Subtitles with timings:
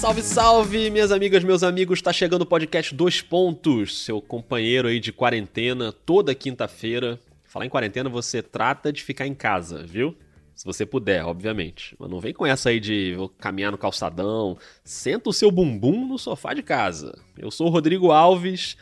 [0.00, 2.00] Salve, salve, minhas amigas, meus amigos.
[2.00, 7.20] Tá chegando o podcast Dois Pontos, seu companheiro aí de quarentena, toda quinta-feira.
[7.44, 10.16] Falar em quarentena, você trata de ficar em casa, viu?
[10.54, 11.94] Se você puder, obviamente.
[11.98, 14.56] Mas não vem com essa aí de caminhar no calçadão.
[14.82, 17.18] Senta o seu bumbum no sofá de casa.
[17.38, 18.78] Eu sou o Rodrigo Alves.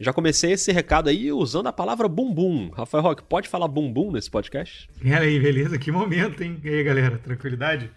[0.00, 2.70] Já comecei esse recado aí usando a palavra bumbum.
[2.70, 4.88] Rafael Roque, pode falar bumbum nesse podcast?
[5.04, 5.78] E aí, beleza?
[5.78, 6.58] Que momento, hein?
[6.64, 7.90] E aí, galera, tranquilidade?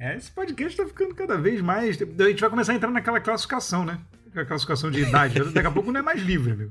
[0.00, 2.00] É, esse podcast tá ficando cada vez mais.
[2.00, 3.98] A gente vai começar a entrar naquela classificação, né?
[4.34, 5.38] A classificação de idade.
[5.52, 6.68] Daqui a pouco não é mais livre, né?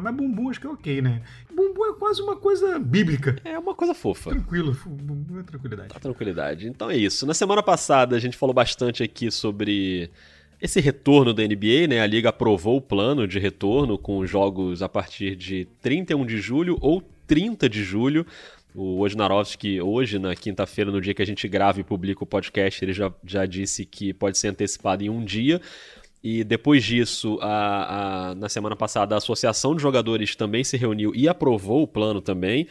[0.00, 1.20] Mas bumbum acho que é ok, né?
[1.52, 3.34] Bumbum é quase uma coisa bíblica.
[3.44, 4.30] É uma coisa fofa.
[4.30, 5.88] Tranquilo, bumbum é tranquilidade.
[5.88, 6.68] Tá tranquilidade.
[6.68, 7.26] Então é isso.
[7.26, 10.08] Na semana passada a gente falou bastante aqui sobre
[10.62, 12.00] esse retorno da NBA, né?
[12.00, 16.78] A liga aprovou o plano de retorno com jogos a partir de 31 de julho
[16.80, 18.24] ou 30 de julho.
[18.74, 22.84] O Wojnarowski, hoje, na quinta-feira, no dia que a gente grava e publica o podcast,
[22.84, 25.60] ele já, já disse que pode ser antecipado em um dia.
[26.22, 31.12] E depois disso, a, a, na semana passada, a Associação de Jogadores também se reuniu
[31.14, 32.68] e aprovou o plano também.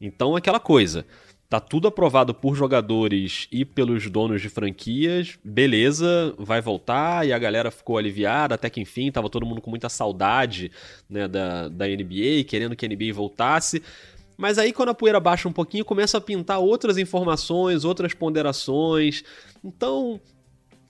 [0.00, 1.04] Então, aquela coisa.
[1.48, 5.36] Tá tudo aprovado por jogadores e pelos donos de franquias.
[5.42, 9.68] Beleza, vai voltar e a galera ficou aliviada até que enfim, tava todo mundo com
[9.68, 10.70] muita saudade
[11.08, 13.82] né, da, da NBA, querendo que a NBA voltasse.
[14.40, 19.22] Mas aí, quando a poeira baixa um pouquinho, começa a pintar outras informações, outras ponderações.
[19.62, 20.18] Então,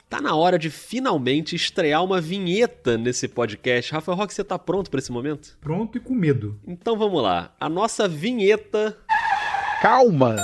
[0.08, 3.92] tá na hora de finalmente estrear uma vinheta nesse podcast.
[3.92, 5.58] Rafael Roque, você tá pronto para esse momento?
[5.60, 6.60] Pronto e com medo.
[6.64, 7.52] Então vamos lá.
[7.58, 8.96] A nossa vinheta.
[9.82, 10.36] Calma!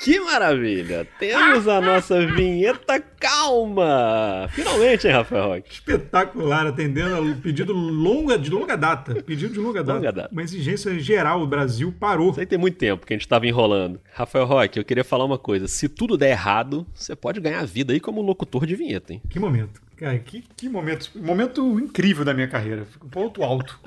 [0.00, 1.06] Que maravilha!
[1.18, 4.48] Temos a nossa vinheta calma!
[4.52, 5.72] Finalmente, hein, Rafael Roque?
[5.72, 9.14] Espetacular, atendendo a pedido longa, de longa data.
[9.22, 9.98] Pedido de longa data.
[9.98, 10.28] longa data.
[10.32, 12.30] Uma exigência geral, o Brasil parou.
[12.30, 14.00] Isso aí tem muito tempo que a gente estava enrolando.
[14.12, 15.66] Rafael Roque, eu queria falar uma coisa.
[15.66, 19.22] Se tudo der errado, você pode ganhar vida aí como locutor de vinheta, hein?
[19.28, 19.80] Que momento.
[19.96, 21.10] Cara, que, que momento.
[21.16, 22.86] Momento incrível da minha carreira.
[23.10, 23.80] Ponto alto.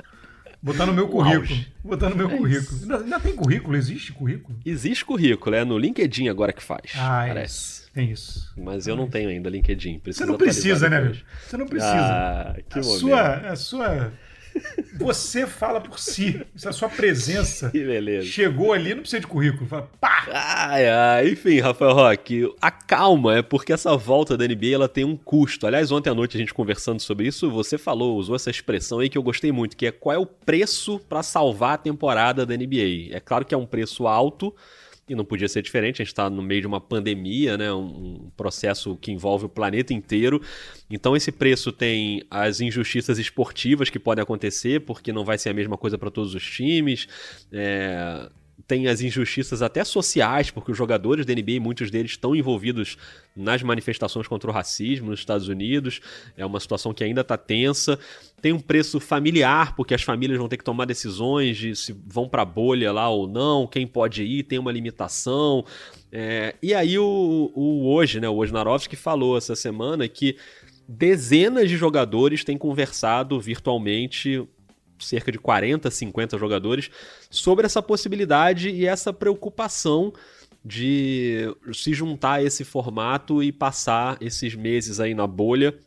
[0.61, 1.65] Botar no meu currículo.
[1.83, 2.81] Botar no meu é currículo.
[2.81, 3.77] Ainda, ainda, tem currículo?
[3.77, 4.59] Existe currículo?
[4.65, 6.91] Existe currículo, é no LinkedIn agora que faz.
[6.95, 7.55] Ah, é parece.
[7.55, 7.91] Isso.
[7.93, 8.53] Tem isso.
[8.57, 10.01] Mas eu não tenho ainda LinkedIn.
[10.05, 11.15] Você não precisa, né?
[11.47, 11.91] Você não precisa.
[11.93, 12.99] Ah, que a momento.
[12.99, 14.13] Sua, a sua
[14.97, 16.41] você fala por si.
[16.65, 18.25] a sua presença que beleza.
[18.25, 19.67] chegou ali, não precisa de currículo.
[19.67, 20.27] Fala, pá!
[20.31, 21.29] Ai, ai.
[21.29, 25.65] Enfim, Rafael Roque, a calma é porque essa volta da NBA ela tem um custo.
[25.65, 29.09] Aliás, ontem à noite a gente conversando sobre isso, você falou, usou essa expressão aí
[29.09, 32.55] que eu gostei muito, que é qual é o preço para salvar a temporada da
[32.55, 33.09] NBA.
[33.11, 34.53] É claro que é um preço alto,
[35.07, 38.18] e não podia ser diferente, a gente está no meio de uma pandemia, né, um
[38.39, 40.41] processo que envolve o planeta inteiro.
[40.89, 45.53] Então esse preço tem as injustiças esportivas que podem acontecer, porque não vai ser a
[45.53, 47.05] mesma coisa para todos os times.
[47.51, 48.29] É,
[48.67, 52.97] tem as injustiças até sociais, porque os jogadores da NBA, muitos deles estão envolvidos
[53.35, 56.01] nas manifestações contra o racismo nos Estados Unidos.
[56.35, 57.97] É uma situação que ainda está tensa.
[58.41, 62.27] Tem um preço familiar, porque as famílias vão ter que tomar decisões de se vão
[62.27, 65.65] para a bolha lá ou não, quem pode ir, tem uma limitação.
[66.11, 70.37] É, e aí o, o hoje, né, o Wojnarowski falou essa semana que
[70.87, 74.43] dezenas de jogadores têm conversado virtualmente
[74.99, 76.89] cerca de 40, 50 jogadores,
[77.29, 80.13] sobre essa possibilidade e essa preocupação
[80.63, 85.77] de se juntar a esse formato e passar esses meses aí na bolha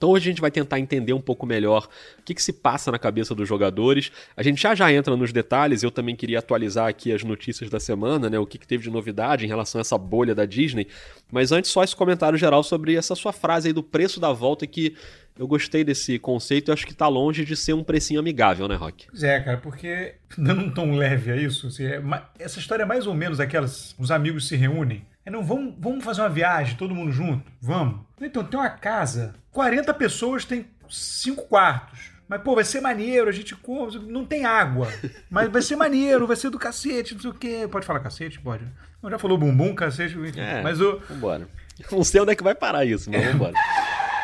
[0.00, 1.86] então hoje a gente vai tentar entender um pouco melhor
[2.18, 4.10] o que, que, se passa na cabeça dos jogadores.
[4.34, 7.78] A gente já já entra nos detalhes, eu também queria atualizar aqui as notícias da
[7.78, 8.38] semana, né?
[8.38, 10.86] O que, que teve de novidade em relação a essa bolha da Disney.
[11.30, 14.66] Mas antes, só esse comentário geral sobre essa sua frase aí do preço da volta
[14.66, 14.96] que
[15.38, 18.76] eu gostei desse conceito e acho que tá longe de ser um precinho amigável, né,
[18.76, 19.06] Rock?
[19.22, 22.02] É, cara, porque dando um tom leve a isso, assim, é,
[22.38, 26.04] essa história é mais ou menos aquelas, os amigos se reúnem, é, não, vamos, vamos
[26.04, 27.44] fazer uma viagem, todo mundo junto?
[27.60, 28.00] Vamos.
[28.20, 32.10] Então, tem uma casa, 40 pessoas tem cinco quartos.
[32.28, 34.86] Mas, pô, vai ser maneiro, a gente come, não tem água.
[35.28, 37.68] Mas vai ser maneiro, vai ser do cacete, não sei o quê.
[37.70, 38.38] Pode falar cacete?
[38.38, 38.64] Pode.
[39.02, 41.00] Já falou bumbum, cacete, É, mas o.
[41.08, 41.48] Vambora.
[41.90, 43.54] Não sei onde é que vai parar isso, mas vambora.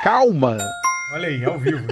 [0.05, 0.57] Calma!
[1.15, 1.85] Olha aí, ao vivo.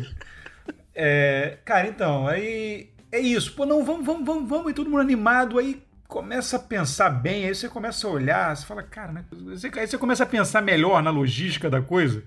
[0.95, 3.53] é, cara, então, aí é isso.
[3.55, 5.59] Pô, não, vamos, vamos, vamos, vamos, e todo mundo animado.
[5.59, 9.25] Aí começa a pensar bem, aí você começa a olhar, você fala, cara, né?
[9.77, 12.23] Aí você começa a pensar melhor na logística da coisa,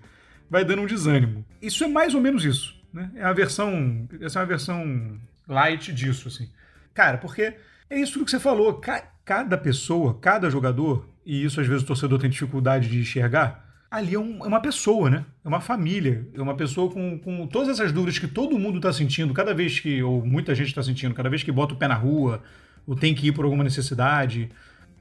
[0.49, 1.45] vai dando um desânimo.
[1.61, 3.11] Isso é mais ou menos isso, né?
[3.15, 6.49] É a versão, essa é uma versão light disso, assim.
[6.93, 7.55] Cara, porque
[7.89, 8.81] é isso que você falou,
[9.23, 14.15] cada pessoa, cada jogador, e isso às vezes o torcedor tem dificuldade de enxergar, ali
[14.15, 15.25] é, um, é, uma pessoa, né?
[15.43, 16.27] É uma família.
[16.33, 19.79] É uma pessoa com, com todas essas dúvidas que todo mundo está sentindo, cada vez
[19.79, 22.43] que, ou muita gente está sentindo, cada vez que bota o pé na rua,
[22.85, 24.49] ou tem que ir por alguma necessidade.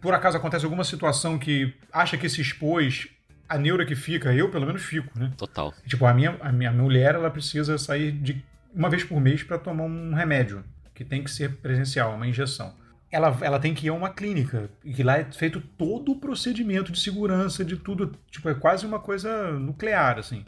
[0.00, 3.08] Por acaso acontece alguma situação que acha que se expôs,
[3.48, 5.32] a neura que fica, eu pelo menos fico, né?
[5.36, 5.72] Total.
[5.86, 8.44] Tipo, a minha, a minha mulher, ela precisa sair de
[8.74, 10.64] uma vez por mês para tomar um remédio,
[10.94, 12.74] que tem que ser presencial, uma injeção.
[13.10, 16.16] Ela, ela tem que ir a uma clínica, e que lá é feito todo o
[16.16, 18.12] procedimento de segurança, de tudo.
[18.30, 20.44] Tipo, é quase uma coisa nuclear, assim.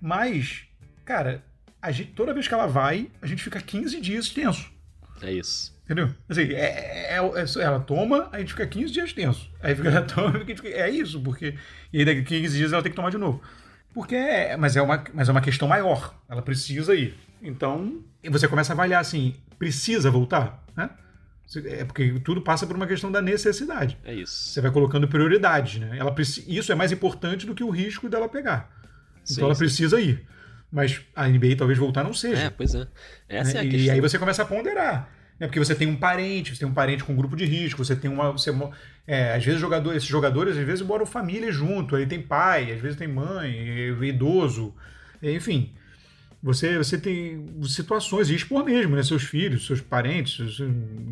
[0.00, 0.66] Mas,
[1.04, 1.42] cara,
[1.80, 4.70] a gente, toda vez que ela vai, a gente fica 15 dias tenso.
[5.22, 5.73] É isso.
[5.84, 6.08] Entendeu?
[6.28, 9.50] Assim, é, é, é, ela toma, a gente fica 15 dias tenso.
[9.62, 11.54] Aí fica, ela toma, é isso, porque.
[11.92, 13.42] E aí daqui 15 dias ela tem que tomar de novo.
[13.92, 14.56] Porque é.
[14.56, 16.14] Mas é uma, mas é uma questão maior.
[16.28, 17.14] Ela precisa ir.
[17.42, 20.64] Então, você começa a avaliar assim: precisa voltar?
[20.74, 20.88] Né?
[21.66, 23.98] É porque tudo passa por uma questão da necessidade.
[24.02, 24.32] É isso.
[24.34, 25.98] Você vai colocando prioridades, né?
[25.98, 28.70] Ela, isso é mais importante do que o risco dela pegar.
[29.22, 29.58] Então sim, ela sim.
[29.58, 30.26] precisa ir.
[30.72, 32.44] Mas a NBA talvez voltar não seja.
[32.44, 32.88] É, pois é.
[33.28, 33.58] Essa né?
[33.58, 33.94] é a e questão.
[33.94, 35.08] aí você começa a ponderar.
[35.38, 35.46] Né?
[35.46, 37.96] Porque você tem um parente, você tem um parente com um grupo de risco, você
[37.96, 38.32] tem uma.
[38.32, 38.50] Você,
[39.06, 42.80] é, às vezes jogador, esses jogadores, às vezes, moram família junto, aí tem pai, às
[42.80, 43.52] vezes tem mãe,
[44.02, 44.74] idoso,
[45.22, 45.72] enfim.
[46.42, 49.02] Você, você tem situações, e expor mesmo, né?
[49.02, 50.58] Seus filhos, seus parentes,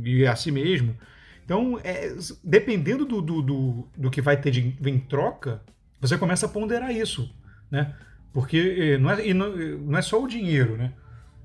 [0.04, 0.96] e a si mesmo.
[1.44, 2.14] Então, é,
[2.44, 5.62] dependendo do, do, do, do, que vai ter de, em troca,
[6.00, 7.34] você começa a ponderar isso,
[7.70, 7.94] né?
[8.32, 10.92] Porque não é, não, não é só o dinheiro, né?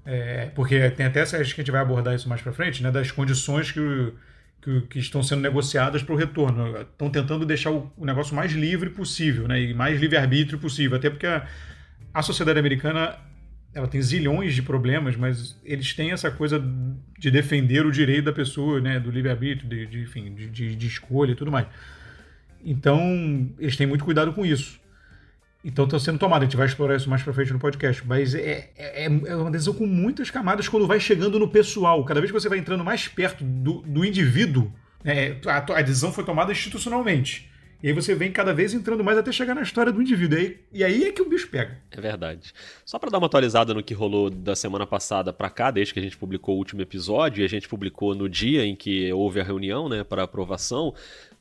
[0.09, 2.89] É, porque tem até, acho que a gente vai abordar isso mais para frente, né?
[2.89, 4.13] Das condições que,
[4.61, 6.79] que, que estão sendo negociadas para o retorno.
[6.79, 9.59] Estão tentando deixar o, o, negócio mais livre possível, né?
[9.59, 10.95] E mais livre-arbítrio possível.
[10.95, 11.45] Até porque a,
[12.13, 13.17] a sociedade americana
[13.73, 16.63] ela tem zilhões de problemas, mas eles têm essa coisa
[17.19, 19.01] de defender o direito da pessoa, né?
[19.01, 21.67] Do livre-arbítrio, de, de, enfim, de, de, de escolha e tudo mais.
[22.63, 24.79] Então, eles têm muito cuidado com isso.
[25.63, 28.05] Então está sendo tomado, a gente vai explorar isso mais para frente no podcast.
[28.05, 32.03] Mas é, é, é, uma decisão com muitas camadas quando vai chegando no pessoal.
[32.05, 34.71] Cada vez que você vai entrando mais perto do, do indivíduo,
[35.03, 37.49] é, a, a, decisão foi tomada institucionalmente.
[37.81, 40.39] E aí você vem cada vez entrando mais até chegar na história do indivíduo.
[40.39, 41.77] E aí, e aí é que o bicho pega.
[41.91, 42.51] É verdade.
[42.83, 45.99] Só para dar uma atualizada no que rolou da semana passada para cá, desde que
[45.99, 49.39] a gente publicou o último episódio, e a gente publicou no dia em que houve
[49.39, 50.93] a reunião né, para aprovação.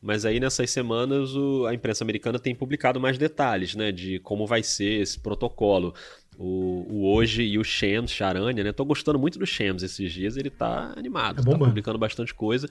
[0.02, 4.46] Mas aí nessas semanas o, a imprensa americana tem publicado mais detalhes, né, de como
[4.46, 5.94] vai ser esse protocolo.
[6.38, 8.72] O, o Hoje e o Shams Charania, né?
[8.72, 12.68] Tô gostando muito do Shams esses dias, ele tá animado, é tá publicando bastante coisa.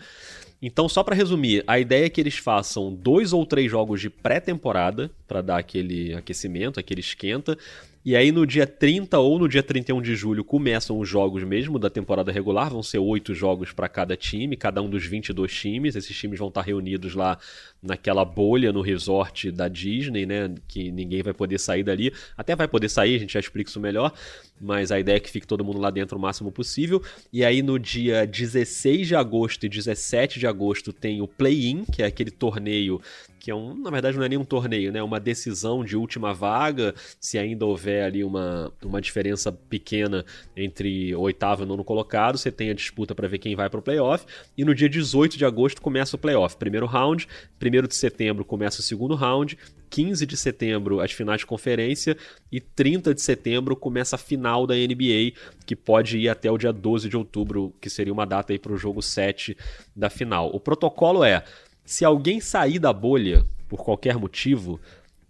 [0.62, 4.09] Então, só para resumir, a ideia é que eles façam dois ou três jogos de
[4.09, 7.57] pré-temporada para dar aquele aquecimento, aquele esquenta,
[8.06, 11.80] e aí no dia 30 ou no dia 31 de julho começam os jogos mesmo
[11.80, 15.96] da temporada regular, vão ser oito jogos para cada time, cada um dos 22 times.
[15.96, 17.40] Esses times vão estar reunidos lá
[17.81, 22.13] naquela bolha no resort da Disney, né, que ninguém vai poder sair dali.
[22.38, 24.13] Até vai poder sair, a gente já explica isso melhor,
[24.62, 27.02] mas a ideia é que fique todo mundo lá dentro o máximo possível.
[27.34, 32.04] E aí no dia 16 de agosto e 17 de agosto tem o play-in, que
[32.04, 33.02] é aquele torneio
[33.45, 35.03] que é um, na verdade não é nem um torneio, né?
[35.03, 40.25] Uma decisão de última vaga, se ainda houver ali uma, uma diferença pequena
[40.57, 43.83] entre oitavo e nono colocado, você tem a disputa para ver quem vai para o
[43.83, 44.25] playoff.
[44.57, 46.57] E no dia 18 de agosto começa o playoff.
[46.57, 47.27] Primeiro round,
[47.59, 49.59] primeiro de setembro começa o segundo round,
[49.92, 52.18] 15 de setembro as finais de conferência
[52.51, 55.33] e 30 de setembro começa a final da NBA,
[55.68, 58.74] que pode ir até o dia 12 de outubro, que seria uma data aí para
[58.74, 59.56] o jogo 7
[59.95, 60.50] da final.
[60.51, 61.44] O protocolo é
[61.85, 64.80] se alguém sair da bolha por qualquer motivo,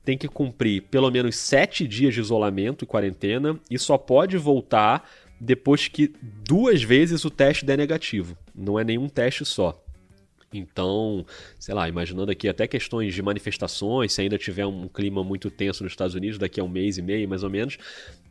[0.03, 5.09] tem que cumprir pelo menos sete dias de isolamento e quarentena e só pode voltar
[5.39, 8.37] depois que duas vezes o teste der negativo.
[8.53, 9.84] Não é nenhum teste só.
[10.57, 11.25] Então,
[11.59, 15.83] sei lá, imaginando aqui até questões de manifestações, se ainda tiver um clima muito tenso
[15.83, 17.77] nos Estados Unidos, daqui a um mês e meio, mais ou menos,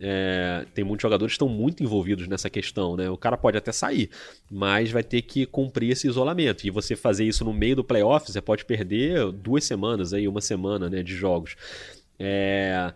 [0.00, 3.09] é, tem muitos jogadores que estão muito envolvidos nessa questão, né?
[3.09, 4.11] O cara pode até sair,
[4.50, 6.66] mas vai ter que cumprir esse isolamento.
[6.66, 10.40] E você fazer isso no meio do playoff, você pode perder duas semanas aí, uma
[10.40, 11.57] semana, né, de jogos.
[12.19, 12.93] É,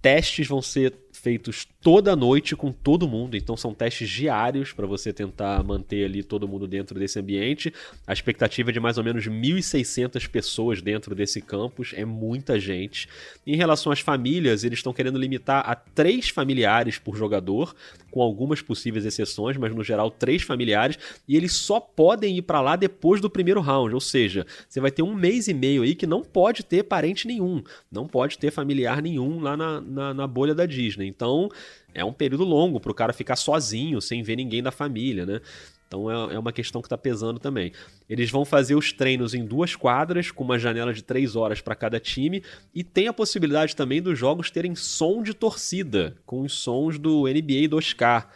[0.00, 5.10] testes vão ser feitos toda noite com todo mundo, então são testes diários para você
[5.10, 7.72] tentar manter ali todo mundo dentro desse ambiente.
[8.06, 13.08] A expectativa é de mais ou menos 1.600 pessoas dentro desse campus, é muita gente.
[13.46, 17.74] Em relação às famílias, eles estão querendo limitar a três familiares por jogador,
[18.10, 22.60] com algumas possíveis exceções, mas no geral três familiares, e eles só podem ir para
[22.60, 25.94] lá depois do primeiro round, ou seja, você vai ter um mês e meio aí
[25.94, 30.26] que não pode ter parente nenhum, não pode ter familiar nenhum lá na, na, na
[30.26, 31.13] bolha da Disney.
[31.14, 31.48] Então,
[31.92, 35.40] é um período longo para o cara ficar sozinho, sem ver ninguém da família, né?
[35.86, 37.72] Então é, é uma questão que está pesando também.
[38.08, 41.76] Eles vão fazer os treinos em duas quadras, com uma janela de três horas para
[41.76, 42.42] cada time,
[42.74, 47.24] e tem a possibilidade também dos jogos terem som de torcida, com os sons do
[47.28, 48.26] NBA 2K.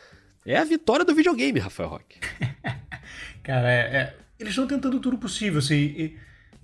[0.46, 2.18] É a vitória do videogame, Rafael Roque.
[3.42, 5.58] cara, é, é, eles estão tentando tudo possível.
[5.58, 6.16] Assim, e,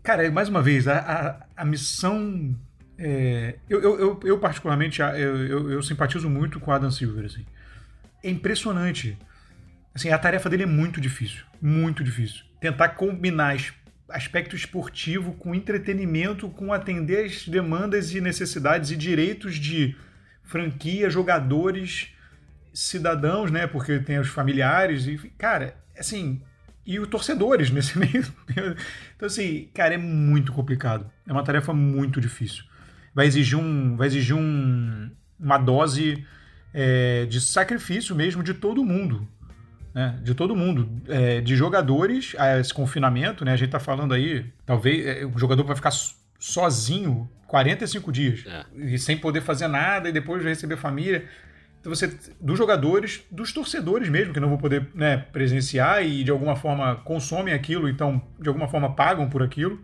[0.02, 2.54] cara, mais uma vez, a, a, a missão
[2.98, 7.24] É, eu, eu, eu, particularmente, eu, eu, simpatizo muito com Adam Silver.
[7.24, 7.44] Assim.
[8.22, 9.18] É impressionante.
[9.94, 11.44] Assim, a tarefa dele é muito difícil.
[11.60, 12.44] Muito difícil.
[12.60, 13.56] Tentar combinar
[14.08, 19.96] aspecto esportivo com entretenimento, com atender as demandas e necessidades e direitos de
[20.42, 22.12] franquia, jogadores,
[22.72, 23.66] cidadãos, né?
[23.66, 25.06] Porque tem os familiares.
[25.06, 26.42] E, cara, assim,
[26.86, 28.24] e os torcedores nesse meio.
[29.16, 31.10] Então, assim, cara, é muito complicado.
[31.26, 32.64] É uma tarefa muito difícil.
[33.14, 36.24] Vai exigir, um, vai exigir um, uma dose
[36.72, 39.26] é, de sacrifício mesmo de todo mundo.
[39.94, 40.18] Né?
[40.22, 40.88] De todo mundo.
[41.08, 43.52] É, de jogadores, a esse confinamento, né?
[43.52, 45.92] A gente tá falando aí, talvez é, o jogador vai ficar
[46.38, 48.44] sozinho 45 dias.
[48.46, 48.64] É.
[48.76, 51.24] E sem poder fazer nada, e depois receber família.
[51.80, 56.30] Então você, dos jogadores, dos torcedores mesmo, que não vão poder né, presenciar e de
[56.30, 59.78] alguma forma consomem aquilo, então de alguma forma pagam por aquilo.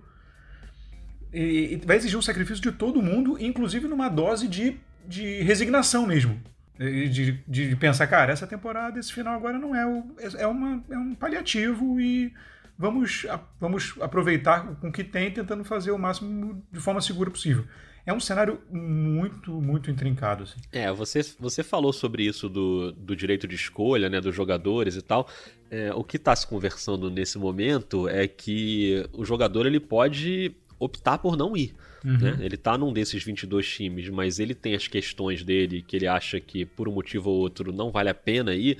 [1.32, 6.06] E, e vai exigir um sacrifício de todo mundo, inclusive numa dose de, de resignação
[6.06, 6.40] mesmo.
[6.78, 10.02] De, de, pensar, cara, essa temporada, esse final agora não é o.
[10.38, 12.32] É, uma, é um paliativo e
[12.78, 13.26] vamos,
[13.60, 17.66] vamos aproveitar com o que tem, tentando fazer o máximo de forma segura possível
[18.10, 20.44] é um cenário muito, muito intrincado.
[20.44, 20.58] Assim.
[20.72, 25.02] É, você, você falou sobre isso do, do direito de escolha, né, dos jogadores e
[25.02, 25.28] tal.
[25.70, 31.18] É, o que está se conversando nesse momento é que o jogador ele pode optar
[31.18, 31.74] por não ir.
[32.04, 32.18] Uhum.
[32.18, 32.38] Né?
[32.40, 36.40] Ele está num desses 22 times, mas ele tem as questões dele que ele acha
[36.40, 38.78] que por um motivo ou outro não vale a pena ir.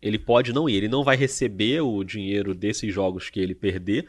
[0.00, 4.06] Ele pode não ir, ele não vai receber o dinheiro desses jogos que ele perder,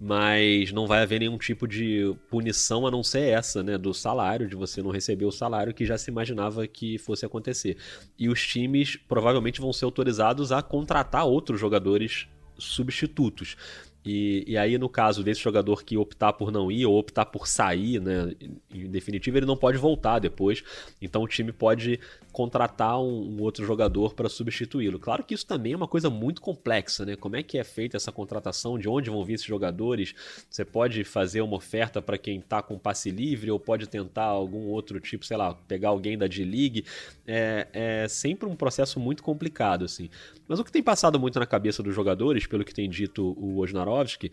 [0.00, 4.48] mas não vai haver nenhum tipo de punição a não ser essa, né, do salário,
[4.48, 7.76] de você não receber o salário que já se imaginava que fosse acontecer.
[8.16, 13.56] E os times provavelmente vão ser autorizados a contratar outros jogadores substitutos.
[14.04, 17.46] E, e, aí, no caso desse jogador que optar por não ir ou optar por
[17.46, 18.34] sair, né,
[18.72, 20.62] em definitivo, ele não pode voltar depois.
[21.02, 22.00] Então, o time pode
[22.32, 24.98] contratar um, um outro jogador para substituí-lo.
[24.98, 27.16] Claro que isso também é uma coisa muito complexa, né?
[27.16, 28.78] Como é que é feita essa contratação?
[28.78, 30.14] De onde vão vir esses jogadores?
[30.48, 34.68] Você pode fazer uma oferta para quem está com passe livre ou pode tentar algum
[34.68, 36.84] outro tipo, sei lá, pegar alguém da D-League.
[37.26, 40.08] É, é sempre um processo muito complicado, assim.
[40.46, 43.56] Mas o que tem passado muito na cabeça dos jogadores, pelo que tem dito o
[43.88, 44.30] Wojnarowski,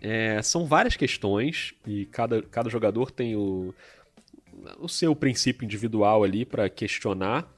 [0.00, 3.74] é, são várias questões e cada, cada jogador tem o,
[4.78, 7.50] o seu princípio individual ali para questionar.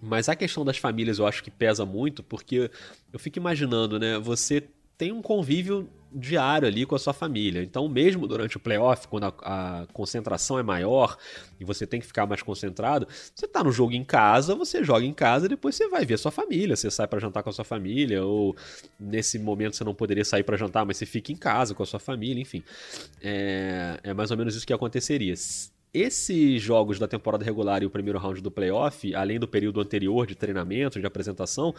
[0.00, 2.70] Mas a questão das famílias eu acho que pesa muito, porque
[3.12, 4.16] eu fico imaginando, né?
[4.18, 4.62] Você
[4.98, 7.62] tem um convívio diário ali com a sua família.
[7.62, 11.16] Então, mesmo durante o playoff, quando a, a, concentração é maior
[11.60, 15.04] e você tem que ficar mais concentrado, você tá no jogo em casa, você joga
[15.04, 17.52] em casa depois você vai ver a sua família, você sai para jantar com a
[17.52, 18.56] sua família, ou
[18.98, 21.86] nesse momento você não poderia sair para jantar, mas você fica em casa com a
[21.86, 22.62] sua família, enfim.
[23.22, 25.34] É, é mais ou menos isso que aconteceria
[25.92, 30.26] esses jogos da temporada regular e o primeiro round do playoff, além do período anterior
[30.26, 31.74] de treinamento, de apresentação,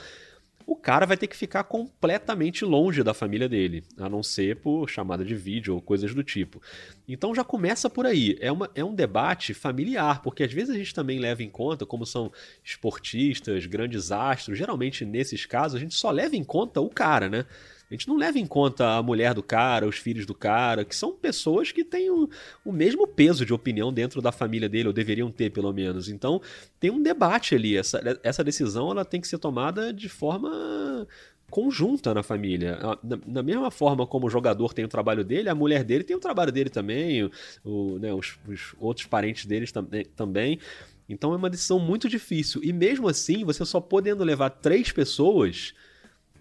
[0.69, 4.87] o cara vai ter que ficar completamente longe da família dele, a não ser por
[4.87, 6.61] chamada de vídeo ou coisas do tipo.
[7.07, 8.37] Então já começa por aí.
[8.39, 11.87] É, uma, é um debate familiar, porque às vezes a gente também leva em conta,
[11.87, 12.31] como são
[12.63, 17.47] esportistas, grandes astros, geralmente nesses casos a gente só leva em conta o cara, né?
[17.89, 20.95] A gente não leva em conta a mulher do cara, os filhos do cara, que
[20.95, 22.29] são pessoas que têm o,
[22.63, 26.07] o mesmo peso de opinião dentro da família dele, ou deveriam ter pelo menos.
[26.07, 26.39] Então
[26.79, 27.75] tem um debate ali.
[27.75, 31.07] Essa, essa decisão ela tem que ser tomada de forma
[31.49, 32.79] conjunta na família.
[33.03, 36.19] Da mesma forma como o jogador tem o trabalho dele, a mulher dele tem o
[36.19, 37.31] trabalho dele também, o,
[37.63, 40.59] o né, os, os, outros parentes deles tam, também.
[41.07, 42.61] Então é uma decisão muito difícil.
[42.63, 45.73] E mesmo assim, você só podendo levar três pessoas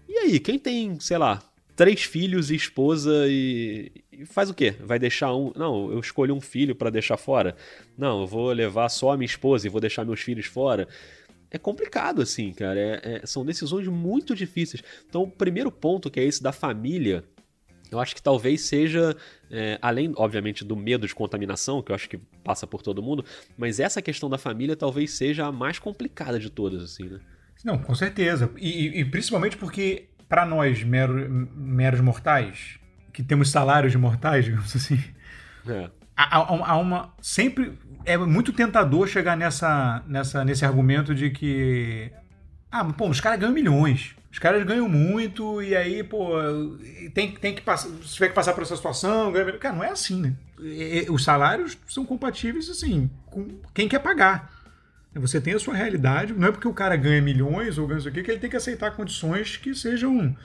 [0.09, 1.39] e aí, quem tem, sei lá,
[1.75, 4.75] três filhos e esposa e, e faz o quê?
[4.81, 5.53] Vai deixar um.
[5.55, 7.55] Não, eu escolhi um filho para deixar fora.
[7.95, 10.87] Não, eu vou levar só a minha esposa e vou deixar meus filhos fora.
[11.51, 12.79] É complicado, assim, cara.
[12.79, 14.83] É, é, são decisões muito difíceis.
[15.07, 17.23] Então, o primeiro ponto, que é esse da família,
[17.91, 19.15] eu acho que talvez seja,
[19.49, 23.23] é, além, obviamente, do medo de contaminação, que eu acho que passa por todo mundo,
[23.55, 27.19] mas essa questão da família talvez seja a mais complicada de todas, assim, né?
[27.63, 28.49] Não, com certeza.
[28.57, 32.79] E, e principalmente porque, para nós, mero, meros mortais,
[33.11, 35.01] que temos salários de mortais, digamos assim,
[35.67, 35.89] é.
[36.15, 37.13] há, há, há, uma.
[37.21, 42.11] Sempre é muito tentador chegar nessa, nessa, nesse argumento de que.
[42.71, 44.15] Ah, pô, os caras ganham milhões.
[44.31, 46.33] Os caras ganham muito e aí, pô,
[47.15, 47.89] tem, tem que passar.
[48.03, 49.51] Se tiver que passar por essa situação, ganha...
[49.53, 50.35] Cara, não é assim, né?
[51.09, 54.51] Os salários são compatíveis, assim, com quem quer pagar.
[55.15, 58.07] Você tem a sua realidade, não é porque o cara ganha milhões ou ganha isso
[58.07, 60.35] aqui que ele tem que aceitar condições que sejam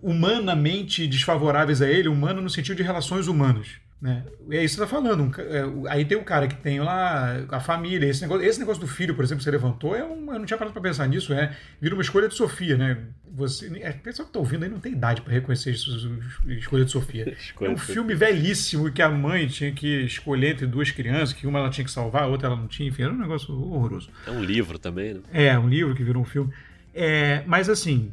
[0.00, 3.68] humanamente desfavoráveis a ele, humano no sentido de relações humanas.
[4.02, 4.24] Né?
[4.50, 5.30] É isso que você tá falando.
[5.40, 8.08] É, aí tem o cara que tem lá a família.
[8.08, 10.44] Esse negócio, esse negócio do filho, por exemplo, que você levantou, é um, eu não
[10.44, 11.32] tinha parado para pensar nisso.
[11.32, 12.98] É, vira uma escolha de Sofia, né?
[13.32, 16.90] Você, é, pessoal que tá ouvindo aí não tem idade para reconhecer isso, escolha de
[16.90, 17.30] Sofia.
[17.38, 21.46] escolha é um filme velhíssimo que a mãe tinha que escolher entre duas crianças, que
[21.46, 22.88] uma ela tinha que salvar, a outra ela não tinha.
[22.88, 24.10] Enfim, era um negócio horroroso.
[24.26, 25.20] É um livro também, né?
[25.32, 26.52] É, um livro que virou um filme.
[26.92, 28.12] É, mas assim,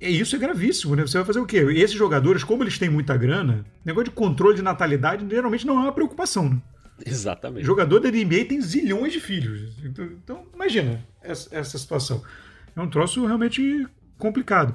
[0.00, 1.02] isso é gravíssimo, né?
[1.02, 1.58] Você vai fazer o quê?
[1.58, 5.82] Esses jogadores, como eles têm muita grana, negócio de controle de natalidade geralmente não é
[5.82, 6.60] uma preocupação, né?
[7.04, 7.64] Exatamente.
[7.64, 9.76] jogador da NBA tem zilhões de filhos.
[9.84, 12.22] Então, então imagina essa, essa, situação.
[12.76, 13.86] É um troço realmente
[14.18, 14.74] complicado.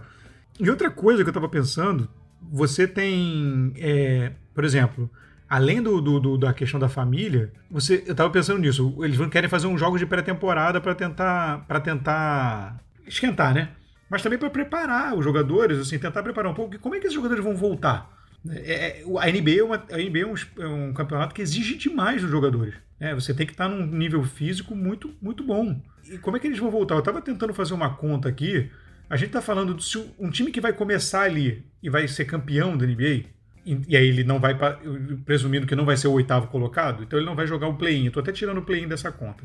[0.59, 2.09] E outra coisa que eu estava pensando,
[2.41, 5.09] você tem, é, por exemplo,
[5.49, 8.95] além do, do, do, da questão da família, você, eu estava pensando nisso.
[9.01, 13.69] Eles querem fazer uns jogos de pré-temporada para tentar, para tentar esquentar, né?
[14.09, 16.77] Mas também para preparar os jogadores, assim, tentar preparar um pouco.
[16.79, 18.17] Como é que esses jogadores vão voltar?
[18.47, 21.75] É, é, a NBA, é, uma, a NBA é, um, é um campeonato que exige
[21.75, 22.73] demais dos jogadores.
[22.99, 25.81] É, você tem que estar num nível físico muito, muito bom.
[26.09, 26.95] E como é que eles vão voltar?
[26.95, 28.69] Eu estava tentando fazer uma conta aqui.
[29.09, 32.77] A gente está falando de um time que vai começar ali e vai ser campeão
[32.77, 33.25] da NBA,
[33.65, 34.55] e, e aí ele não vai,
[35.25, 38.07] presumindo que não vai ser o oitavo colocado, então ele não vai jogar o play-in.
[38.07, 39.43] Estou até tirando o play-in dessa conta.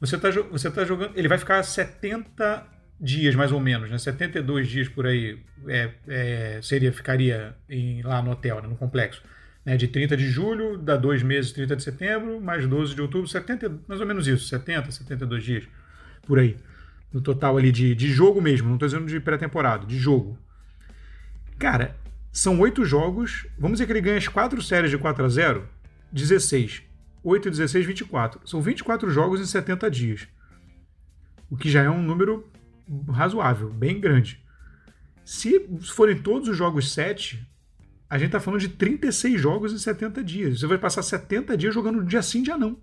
[0.00, 1.12] Você está você tá jogando.
[1.16, 2.64] Ele vai ficar 70
[3.00, 3.98] dias, mais ou menos, né?
[3.98, 8.68] 72 dias por aí é, é, seria, ficaria em, lá no hotel, né?
[8.68, 9.22] no complexo.
[9.64, 9.76] Né?
[9.76, 13.80] De 30 de julho, dá dois meses, 30 de setembro, mais 12 de outubro, 70,
[13.86, 15.64] mais ou menos isso, 70, 72 dias
[16.26, 16.56] por aí.
[17.12, 20.38] No total ali de, de jogo mesmo, não estou dizendo de pré-temporada, de jogo.
[21.58, 21.96] Cara,
[22.32, 25.68] são oito jogos, vamos dizer que ele ganha as quatro séries de 4 a 0
[26.12, 26.82] 16.
[27.22, 28.40] 8 e 16, 24.
[28.44, 30.28] São 24 jogos em 70 dias.
[31.50, 32.48] O que já é um número
[33.08, 34.42] razoável, bem grande.
[35.24, 35.60] Se
[35.94, 37.46] forem todos os jogos 7,
[38.08, 40.60] a gente está falando de 36 jogos em 70 dias.
[40.60, 42.78] Você vai passar 70 dias jogando dia sim, dia não.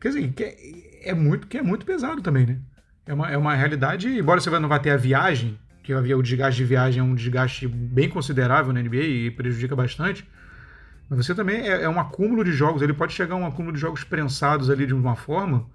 [0.00, 2.58] Quer dizer, que é, é, muito, que é muito pesado também, né?
[3.04, 6.58] É uma, é uma realidade, embora você não vá ter a viagem, que o desgaste
[6.58, 10.24] de viagem é um desgaste bem considerável na NBA e prejudica bastante.
[11.08, 13.74] Mas você também é, é um acúmulo de jogos, ele pode chegar a um acúmulo
[13.74, 15.66] de jogos prensados ali de uma forma.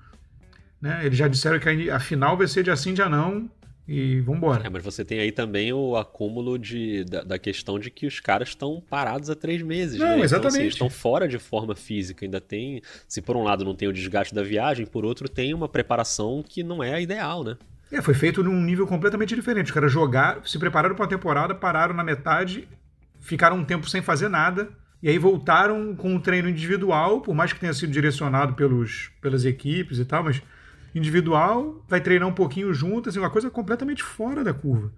[0.82, 1.06] Né?
[1.06, 3.49] Eles já disseram que a, a final vai ser dia sim, dia não,
[3.88, 4.67] e vambora.
[4.67, 8.19] É, mas você tem aí também o acúmulo de, da, da questão de que os
[8.19, 9.97] caras estão parados há três meses.
[9.97, 10.19] Não, né?
[10.19, 10.38] exatamente.
[10.38, 12.26] Então, assim, eles estão fora de forma física.
[12.26, 12.82] Ainda tem.
[13.08, 16.43] Se por um lado não tem o desgaste da viagem, por outro tem uma preparação
[16.47, 17.58] que não é a ideal, né?
[17.89, 19.67] É, foi feito num nível completamente diferente.
[19.67, 22.67] Os caras jogaram, se prepararam para uma temporada, pararam na metade,
[23.21, 24.67] ficaram um tempo sem fazer nada.
[25.02, 29.45] E aí voltaram com um treino individual, por mais que tenha sido direcionado pelos, pelas
[29.45, 30.41] equipes e tal, mas
[30.97, 34.91] individual, vai treinar um pouquinho junto, assim, uma coisa completamente fora da curva.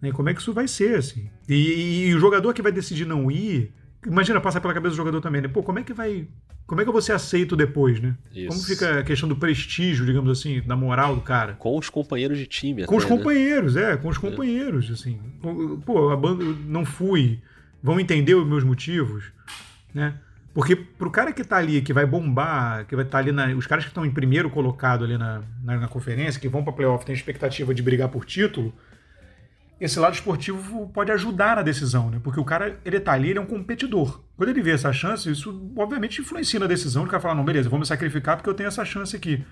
[0.00, 0.10] Né?
[0.12, 1.30] Como é que isso vai ser, assim?
[1.48, 3.72] E, e, e, o jogador que vai decidir não ir,
[4.06, 5.48] imagina passar pela cabeça do jogador também, né?
[5.48, 6.26] Pô, como é que vai.
[6.66, 8.16] Como é que eu vou ser aceito depois, né?
[8.34, 8.48] Isso.
[8.48, 11.54] Como fica a questão do prestígio, digamos assim, da moral do cara?
[11.54, 13.16] Com os companheiros de time, Com até, os né?
[13.16, 14.20] companheiros, é, com os é.
[14.20, 14.92] companheiros, é.
[14.92, 15.20] assim.
[15.84, 17.40] Pô, a banda não fui,
[17.82, 19.24] vão entender os meus motivos,
[19.94, 20.18] né?
[20.54, 23.46] Porque pro cara que tá ali, que vai bombar, que vai estar tá ali na,
[23.54, 26.72] Os caras que estão em primeiro colocado ali na, na, na, conferência, que vão pra
[26.72, 28.74] playoff, tem expectativa de brigar por título,
[29.80, 32.20] esse lado esportivo pode ajudar na decisão, né?
[32.22, 34.22] Porque o cara, ele tá ali, ele é um competidor.
[34.36, 37.02] Quando ele vê essa chance, isso obviamente influencia na decisão.
[37.02, 39.44] O cara fala, não, beleza, vou me sacrificar porque eu tenho essa chance aqui.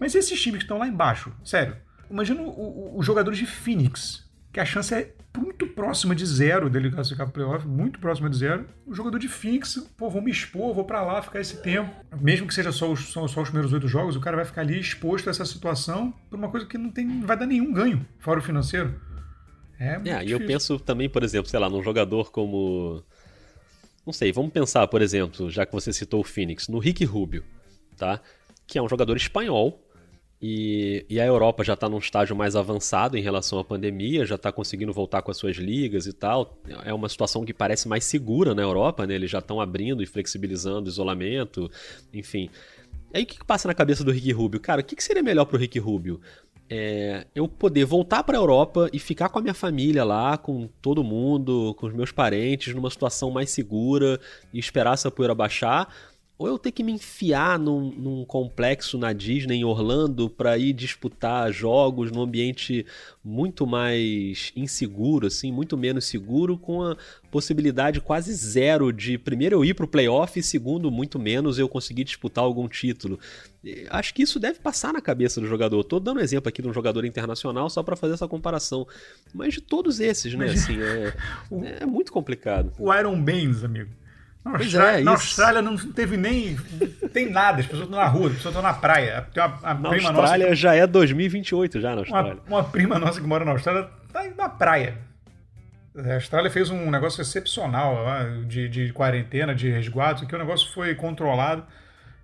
[0.00, 1.76] Mas esses times que estão lá embaixo, sério,
[2.10, 7.26] imagina os jogadores de Phoenix, que a chance é muito próxima de zero dele classificar
[7.26, 8.66] para playoff, muito próxima de zero.
[8.86, 11.94] O jogador de Phoenix, pô, vou me expor, vou para lá ficar esse tempo.
[12.20, 14.62] Mesmo que seja só os, só, só os primeiros oito jogos, o cara vai ficar
[14.62, 17.72] ali exposto a essa situação por uma coisa que não, tem, não vai dar nenhum
[17.72, 19.00] ganho, fora o financeiro.
[19.78, 23.02] É, é e eu penso também, por exemplo, sei lá, num jogador como.
[24.04, 27.44] Não sei, vamos pensar, por exemplo, já que você citou o Phoenix, no Rick Rubio,
[27.96, 28.20] tá?
[28.66, 29.87] Que é um jogador espanhol
[30.40, 34.36] e, e, a Europa já está num estágio mais avançado em relação à pandemia, já
[34.36, 36.56] está conseguindo voltar com as suas ligas e tal.
[36.84, 39.14] É uma situação que parece mais segura na Europa, né?
[39.14, 41.68] Eles já estão abrindo e flexibilizando o isolamento,
[42.14, 42.48] enfim.
[43.12, 44.60] Aí o que, que passa na cabeça do Rick Rubio?
[44.60, 46.20] Cara, o que, que seria melhor para o Rick Rubio?
[46.70, 50.68] É, eu poder voltar para a Europa e ficar com a minha família lá, com
[50.80, 54.20] todo mundo, com os meus parentes, numa situação mais segura
[54.52, 55.92] e esperar essa poeira baixar,
[56.38, 60.72] ou eu ter que me enfiar num, num complexo na Disney em Orlando para ir
[60.72, 62.86] disputar jogos num ambiente
[63.24, 66.96] muito mais inseguro, assim, muito menos seguro, com a
[67.28, 71.68] possibilidade quase zero de primeiro eu ir para o playoff e segundo muito menos eu
[71.68, 73.18] conseguir disputar algum título.
[73.90, 75.82] Acho que isso deve passar na cabeça do jogador.
[75.82, 78.86] Tô dando um exemplo aqui de um jogador internacional só para fazer essa comparação,
[79.34, 80.50] mas de todos esses, né?
[80.50, 81.14] Assim, é,
[81.82, 82.72] é muito complicado.
[82.78, 83.90] O Iron Baines, amigo.
[84.48, 86.56] Na Austrália, é, na Austrália não teve nem.
[87.12, 89.26] tem nada, as pessoas estão na rua, as pessoas estão na praia.
[89.32, 92.38] Tem uma, uma na prima Austrália nossa, já é 2028 já na Austrália.
[92.46, 94.98] Uma, uma, prima nossa que mora na Austrália tá na praia.
[95.96, 98.06] A Austrália fez um negócio excepcional
[98.46, 101.64] de, de quarentena, de resguardo, que o negócio foi controlado.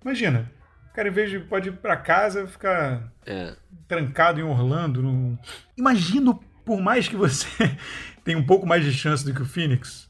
[0.03, 0.51] Imagina,
[0.91, 3.55] o cara, em vez de pode ir para casa, ficar é.
[3.89, 5.03] trancado em Orlando.
[5.03, 5.39] No...
[5.77, 7.49] Imagina, por mais que você
[8.23, 10.09] tenha um pouco mais de chance do que o Phoenix,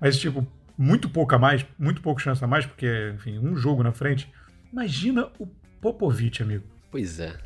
[0.00, 3.92] mas, tipo, muito pouca mais, muito pouco chance a mais, porque, enfim, um jogo na
[3.92, 4.30] frente.
[4.72, 5.46] Imagina o
[5.80, 6.64] Popovich, amigo.
[6.90, 7.36] Pois é.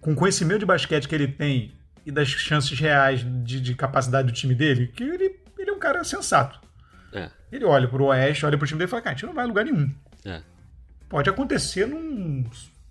[0.00, 1.72] Com o conhecimento de basquete que ele tem
[2.04, 5.78] e das chances reais de, de capacidade do time dele, que ele, ele é um
[5.78, 6.60] cara sensato.
[7.12, 7.30] É.
[7.50, 9.44] Ele olha pro Oeste, olha pro time dele e fala, cara, a gente não vai
[9.44, 9.94] a lugar nenhum.
[10.24, 10.42] É.
[11.08, 12.44] Pode acontecer num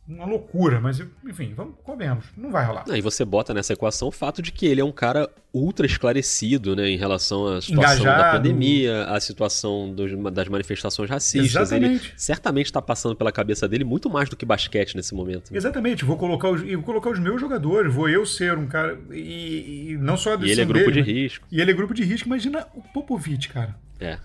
[0.07, 2.83] uma loucura, mas enfim, vamos comemos, não vai rolar.
[2.87, 5.85] Não, e você bota nessa equação o fato de que ele é um cara ultra
[5.85, 8.21] esclarecido, né, em relação à situação Engajado.
[8.21, 11.63] da pandemia, à situação dos, das manifestações racistas.
[11.63, 12.07] Exatamente.
[12.07, 15.51] Ele certamente está passando pela cabeça dele muito mais do que basquete nesse momento.
[15.51, 15.57] Né?
[15.57, 16.03] Exatamente.
[16.03, 19.97] Vou colocar os, vou colocar os meus jogadores, vou eu ser um cara e, e
[19.97, 21.47] não só a E ele é grupo dele, de risco.
[21.51, 22.27] E ele é grupo de risco.
[22.27, 23.75] Imagina o Popovich, cara.
[23.99, 24.17] É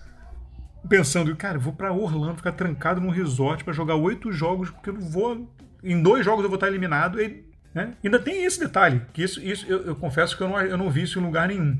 [0.87, 4.89] pensando, cara, eu vou para Orlando ficar trancado num resort para jogar oito jogos, porque
[4.89, 5.49] eu não vou
[5.91, 7.21] em dois jogos eu vou estar eliminado.
[7.21, 7.93] E, né?
[8.03, 10.89] Ainda tem esse detalhe, que isso, isso eu, eu confesso que eu não, eu não
[10.89, 11.77] vi isso em lugar nenhum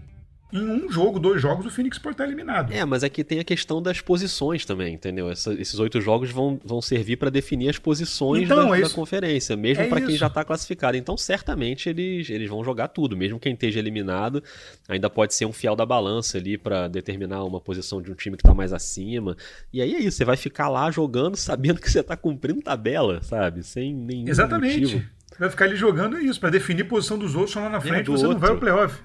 [0.52, 2.72] em um jogo, dois jogos, o Phoenix pode estar eliminado.
[2.72, 5.30] É, mas aqui tem a questão das posições também, entendeu?
[5.30, 8.90] Essa, esses oito jogos vão, vão servir para definir as posições então, da, é da,
[8.90, 10.96] conferência, mesmo é para quem já está classificado.
[10.96, 13.18] Então, certamente, eles, eles vão jogar tudo.
[13.18, 14.42] Mesmo quem esteja eliminado,
[14.88, 18.38] ainda pode ser um fiel da balança ali para determinar uma posição de um time
[18.38, 19.36] que está mais acima.
[19.74, 23.22] E aí é isso, você vai ficar lá jogando sabendo que você está cumprindo tabela,
[23.22, 23.64] sabe?
[23.64, 24.80] Sem nenhum Exatamente.
[24.80, 25.06] motivo.
[25.38, 28.10] Vai ficar ali jogando é isso, para definir posição dos outros lá na é, frente,
[28.10, 28.34] é, você outro.
[28.34, 28.98] não vai ao playoff.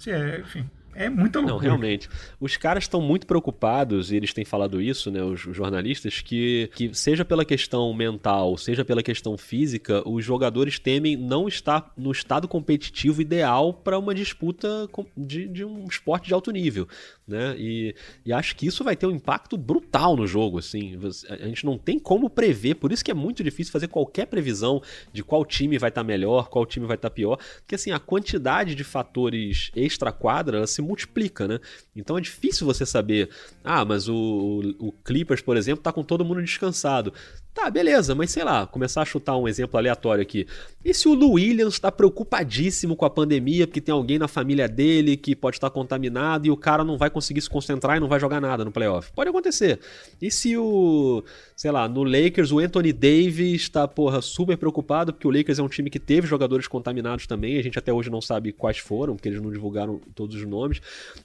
[0.00, 0.70] Sim, é, enfim.
[1.00, 1.54] É muita loucura.
[1.54, 2.10] Não, realmente.
[2.38, 6.92] Os caras estão muito preocupados, e eles têm falado isso, né, os, jornalistas, que, que
[6.92, 12.46] seja pela questão mental, seja pela questão física, os jogadores temem não estar no estado
[12.46, 14.86] competitivo ideal para uma disputa
[15.16, 16.86] de, de um esporte de alto nível
[17.30, 17.54] né?
[17.56, 17.94] E,
[18.26, 20.98] e acho que isso vai ter um impacto brutal no jogo, assim.
[21.28, 24.82] A gente não tem como prever, por isso que é muito difícil fazer qualquer previsão
[25.12, 27.92] de qual time vai estar tá melhor, qual time vai estar tá pior, porque assim,
[27.92, 31.58] a quantidade de fatores extra-quadra, se multiplica, né?
[31.94, 33.30] Então é difícil você saber,
[33.64, 37.12] ah, mas o, o Clippers, por exemplo, tá com todo mundo descansado.
[37.52, 40.46] Tá, beleza, mas sei lá, começar a chutar um exemplo aleatório aqui.
[40.84, 44.68] E se o Lu Williams está preocupadíssimo com a pandemia, porque tem alguém na família
[44.68, 48.08] dele que pode estar contaminado e o cara não vai conseguir se concentrar e não
[48.08, 49.12] vai jogar nada no playoff?
[49.12, 49.80] Pode acontecer.
[50.22, 51.24] E se o,
[51.56, 55.62] sei lá, no Lakers o Anthony Davis está, porra, super preocupado, porque o Lakers é
[55.62, 59.16] um time que teve jogadores contaminados também, a gente até hoje não sabe quais foram,
[59.16, 60.79] porque eles não divulgaram todos os nomes.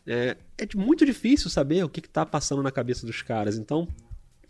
[0.05, 3.57] É, é muito difícil saber o que está passando na cabeça dos caras.
[3.57, 3.87] Então,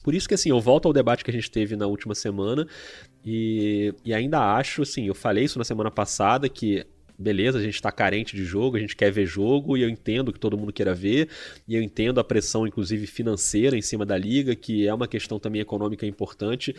[0.04, 2.68] por isso que, assim, eu volto ao debate que a gente teve na última semana
[3.26, 6.86] e, e ainda acho, assim, eu falei isso na semana passada, que
[7.18, 10.34] beleza, a gente está carente de jogo, a gente quer ver jogo e eu entendo
[10.34, 11.30] que todo mundo queira ver
[11.68, 15.39] e eu entendo a pressão, inclusive financeira, em cima da liga, que é uma questão
[15.39, 16.76] também econômica importante,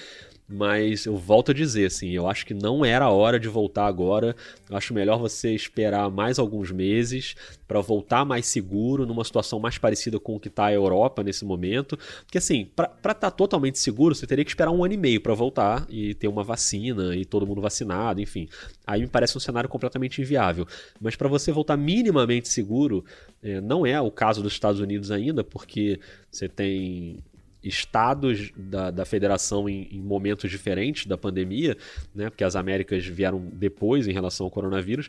[0.48, 3.86] mas eu volto a dizer, assim, eu acho que não era a hora de voltar
[3.86, 4.36] agora.
[4.70, 7.34] Eu acho melhor você esperar mais alguns meses
[7.66, 11.44] para voltar mais seguro, numa situação mais parecida com o que está a Europa nesse
[11.44, 11.98] momento.
[12.24, 15.20] Porque, assim, para estar tá totalmente seguro, você teria que esperar um ano e meio
[15.20, 18.48] para voltar e ter uma vacina e todo mundo vacinado, enfim.
[18.86, 20.64] Aí me parece um cenário completamente inviável.
[21.00, 23.04] Mas para você voltar minimamente seguro,
[23.42, 25.98] é, não é o caso dos Estados Unidos ainda, porque
[26.30, 27.18] você tem
[27.62, 31.76] estados da, da federação em, em, momentos diferentes da pandemia,
[32.14, 32.30] né?
[32.30, 35.08] Porque as Américas vieram depois em relação ao coronavírus.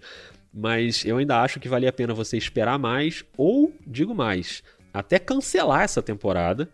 [0.53, 5.19] Mas eu ainda acho que valia a pena você esperar mais, ou, digo mais, até
[5.19, 6.69] cancelar essa temporada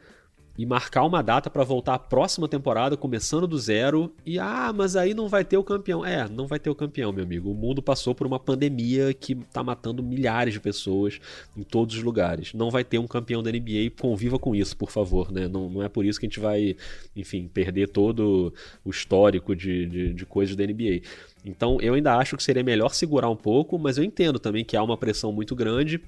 [0.57, 4.13] e marcar uma data para voltar a próxima temporada, começando do zero.
[4.25, 6.05] E ah, mas aí não vai ter o campeão.
[6.05, 7.49] É, não vai ter o campeão, meu amigo.
[7.49, 11.19] O mundo passou por uma pandemia que tá matando milhares de pessoas
[11.57, 12.53] em todos os lugares.
[12.53, 13.91] Não vai ter um campeão da NBA.
[13.99, 15.47] Conviva com isso, por favor, né?
[15.47, 16.75] Não, não é por isso que a gente vai,
[17.15, 18.53] enfim, perder todo
[18.85, 21.01] o histórico de, de, de coisas da NBA.
[21.43, 24.77] Então eu ainda acho que seria melhor segurar um pouco, mas eu entendo também que
[24.77, 25.99] há uma pressão muito grande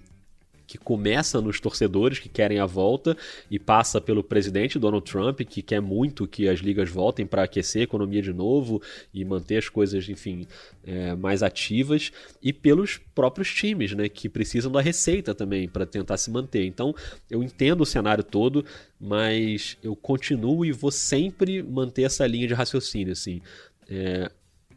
[0.67, 3.15] que começa nos torcedores que querem a volta
[3.49, 7.81] e passa pelo presidente Donald Trump, que quer muito que as ligas voltem para aquecer
[7.81, 8.81] a economia de novo
[9.13, 10.47] e manter as coisas, enfim,
[10.85, 16.17] é, mais ativas, e pelos próprios times, né, que precisam da receita também para tentar
[16.17, 16.65] se manter.
[16.65, 16.93] Então,
[17.29, 18.65] eu entendo o cenário todo,
[18.99, 23.41] mas eu continuo e vou sempre manter essa linha de raciocínio, assim.
[23.87, 24.31] É,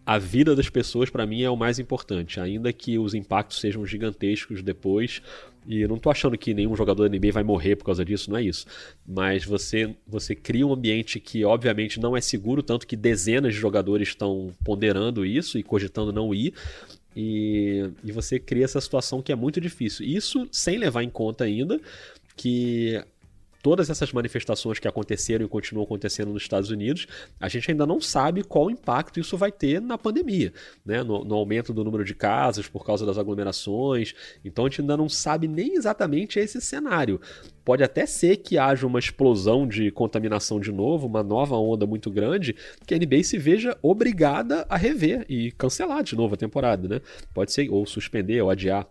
[0.08, 3.84] a vida das pessoas para mim é o mais importante, ainda que os impactos sejam
[3.84, 5.20] gigantescos depois.
[5.68, 8.30] E eu não tô achando que nenhum jogador da NBA vai morrer por causa disso,
[8.30, 8.66] não é isso.
[9.06, 13.60] Mas você você cria um ambiente que obviamente não é seguro, tanto que dezenas de
[13.60, 16.54] jogadores estão ponderando isso e cogitando não ir.
[17.14, 20.06] E, e você cria essa situação que é muito difícil.
[20.06, 21.78] Isso sem levar em conta ainda
[22.34, 23.04] que
[23.68, 27.06] todas essas manifestações que aconteceram e continuam acontecendo nos Estados Unidos,
[27.38, 30.54] a gente ainda não sabe qual impacto isso vai ter na pandemia,
[30.86, 31.02] né?
[31.02, 34.14] no, no aumento do número de casos por causa das aglomerações.
[34.42, 37.20] Então a gente ainda não sabe nem exatamente esse cenário.
[37.62, 42.10] Pode até ser que haja uma explosão de contaminação de novo, uma nova onda muito
[42.10, 46.88] grande, que a NBA se veja obrigada a rever e cancelar de novo a temporada,
[46.88, 47.02] né?
[47.34, 48.88] Pode ser, ou suspender, ou adiar.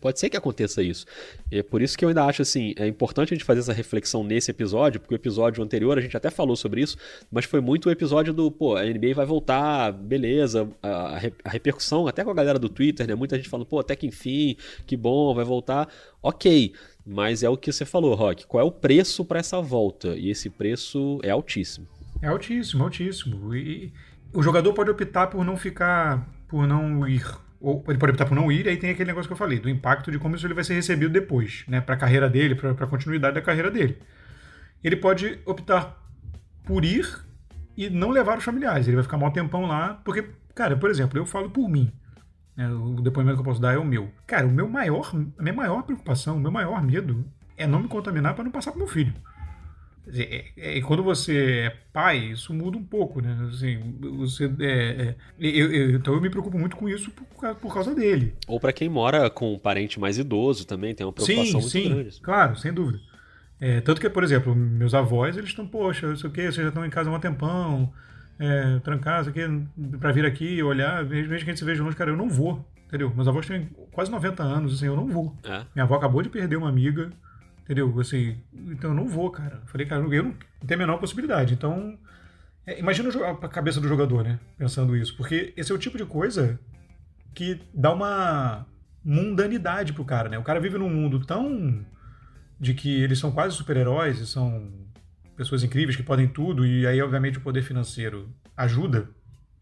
[0.00, 1.04] Pode ser que aconteça isso.
[1.50, 4.24] É por isso que eu ainda acho assim, é importante a gente fazer essa reflexão
[4.24, 6.96] nesse episódio, porque o episódio anterior a gente até falou sobre isso,
[7.30, 12.06] mas foi muito o episódio do, pô, a NBA vai voltar, beleza, a, a repercussão,
[12.06, 13.14] até com a galera do Twitter, né?
[13.14, 15.88] Muita gente falando, pô, até que enfim, que bom, vai voltar.
[16.22, 16.72] Ok,
[17.04, 18.46] mas é o que você falou, Rock.
[18.46, 20.16] Qual é o preço para essa volta?
[20.16, 21.86] E esse preço é altíssimo.
[22.22, 23.54] É altíssimo, altíssimo.
[23.54, 23.92] E
[24.32, 27.24] o jogador pode optar por não ficar, por não ir
[27.60, 29.58] ou ele pode optar por não ir, e aí tem aquele negócio que eu falei,
[29.58, 32.54] do impacto de como isso ele vai ser recebido depois, né, para a carreira dele,
[32.54, 33.98] para a continuidade da carreira dele.
[34.82, 36.02] Ele pode optar
[36.64, 37.06] por ir
[37.76, 41.18] e não levar os familiares, ele vai ficar mal tempão lá, porque, cara, por exemplo,
[41.18, 41.92] eu falo por mim,
[42.56, 44.10] né, o depoimento que eu posso dar é o meu.
[44.26, 47.24] Cara, o meu maior, a minha maior preocupação, o meu maior medo
[47.56, 49.12] é não me contaminar para não passar para meu filho.
[50.14, 53.36] É, é, e quando você é pai, isso muda um pouco, né?
[53.48, 53.78] Assim,
[54.18, 57.94] você, é, é, eu, eu, então eu me preocupo muito com isso por, por causa
[57.94, 58.34] dele.
[58.46, 61.68] Ou para quem mora com um parente mais idoso também, tem uma preocupação sim, muito
[61.68, 62.20] sim, grande.
[62.20, 63.00] Claro, sem dúvida.
[63.60, 66.56] É, tanto que, por exemplo, meus avós, eles estão, poxa, não sei o quê, vocês
[66.56, 67.92] já estão em casa há um tempão,
[68.38, 69.40] é, trancados aqui,
[69.98, 72.64] pra vir aqui olhar, mesmo que a gente se veja longe, cara, eu não vou,
[72.86, 73.12] entendeu?
[73.14, 75.36] Meus avós têm quase 90 anos, assim, eu não vou.
[75.44, 75.66] É.
[75.74, 77.10] Minha avó acabou de perder uma amiga,
[77.70, 78.00] Entendeu?
[78.00, 79.62] Assim, então eu não vou, cara.
[79.66, 80.34] Falei, cara, eu não
[80.66, 81.54] tenho a menor possibilidade.
[81.54, 81.96] Então,
[82.66, 84.40] é, imagina a cabeça do jogador, né?
[84.58, 85.16] Pensando isso.
[85.16, 86.58] Porque esse é o tipo de coisa
[87.32, 88.66] que dá uma
[89.04, 90.36] mundanidade pro cara, né?
[90.36, 91.86] O cara vive num mundo tão
[92.58, 94.68] de que eles são quase super-heróis e são
[95.36, 99.08] pessoas incríveis que podem tudo e aí obviamente o poder financeiro ajuda,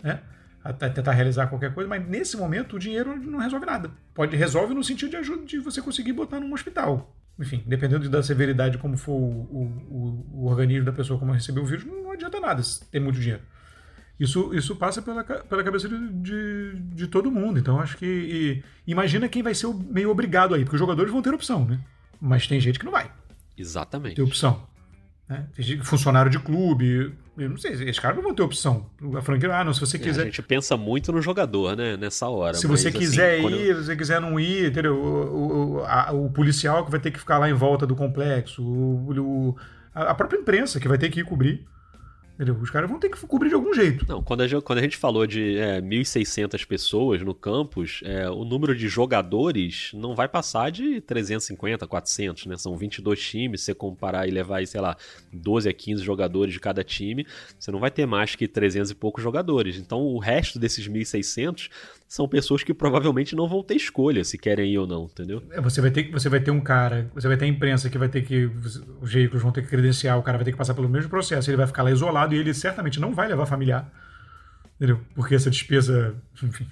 [0.02, 0.22] né?
[0.64, 3.90] A tentar realizar qualquer coisa, mas nesse momento o dinheiro não resolve nada.
[4.14, 8.22] Pode resolve no sentido de ajuda de você conseguir botar num hospital enfim, dependendo da
[8.22, 9.46] severidade como for o,
[9.90, 13.42] o, o organismo da pessoa como recebeu o vírus, não adianta nada ter muito dinheiro.
[14.18, 17.58] Isso, isso passa pela, pela cabeça de, de, de todo mundo.
[17.58, 18.04] Então acho que.
[18.04, 21.78] E, imagina quem vai ser meio obrigado aí, porque os jogadores vão ter opção, né?
[22.20, 23.12] Mas tem gente que não vai.
[23.56, 24.16] Exatamente.
[24.16, 24.66] Ter opção.
[25.28, 25.46] Né?
[25.84, 27.14] Funcionário de clube.
[27.38, 28.90] Eu não sei, esses caras não vão ter opção.
[29.16, 30.22] A franquia, ah, não, se você quiser.
[30.22, 31.96] É, a gente pensa muito no jogador, né?
[31.96, 32.54] Nessa hora.
[32.54, 33.76] Se você assim, quiser assim, ir, eu...
[33.76, 34.96] se você quiser não ir, entendeu?
[34.96, 38.60] O, o, a, o, policial que vai ter que ficar lá em volta do complexo,
[38.62, 39.56] o,
[39.94, 41.64] a própria imprensa que vai ter que ir cobrir.
[42.38, 44.06] Os caras vão ter que cobrir de algum jeito.
[44.08, 48.30] Não, quando a gente, quando a gente falou de é, 1.600 pessoas no campus, é,
[48.30, 52.56] o número de jogadores não vai passar de 350, 400, né?
[52.56, 54.96] São 22 times, você comparar e levar, sei lá,
[55.32, 57.26] 12 a 15 jogadores de cada time,
[57.58, 59.76] você não vai ter mais que 300 e poucos jogadores.
[59.76, 61.68] Então, o resto desses 1.600
[62.08, 65.42] são pessoas que provavelmente não vão ter escolha se querem ir ou não, entendeu?
[65.50, 67.98] É, você vai ter, você vai ter um cara, você vai ter a imprensa que
[67.98, 68.46] vai ter que.
[69.00, 71.50] Os veículos vão ter que credenciar, o cara vai ter que passar pelo mesmo processo,
[71.50, 73.92] ele vai ficar lá isolado e ele certamente não vai levar familiar.
[74.76, 75.00] Entendeu?
[75.14, 76.66] Porque essa despesa, enfim,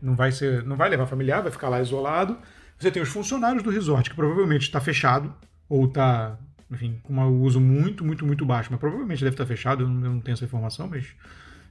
[0.00, 0.62] não vai ser.
[0.62, 2.38] Não vai levar familiar, vai ficar lá isolado.
[2.78, 5.34] Você tem os funcionários do resort, que provavelmente está fechado,
[5.68, 6.38] ou está,
[6.70, 10.04] enfim, com um uso muito, muito, muito baixo, mas provavelmente deve estar fechado, eu não,
[10.04, 11.12] eu não tenho essa informação, mas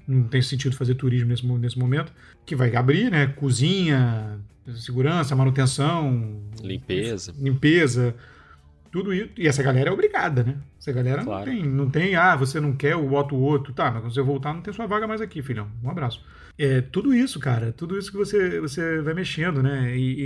[0.10, 2.12] não tem sentido fazer turismo nesse, nesse momento,
[2.44, 3.28] que vai abrir, né?
[3.28, 4.40] Cozinha,
[4.76, 7.34] segurança, manutenção, limpeza.
[7.38, 8.16] Limpeza,
[8.92, 9.30] tudo isso.
[9.38, 10.58] E essa galera é obrigada, né?
[10.80, 11.46] Essa galera claro.
[11.46, 13.72] não, tem, não tem, ah, você não quer, eu boto o outro.
[13.72, 15.68] Tá, mas quando você voltar, não tem sua vaga mais aqui, filhão.
[15.84, 16.26] Um abraço.
[16.58, 19.96] É, tudo isso, cara, tudo isso que você, você vai mexendo, né?
[19.96, 20.26] E,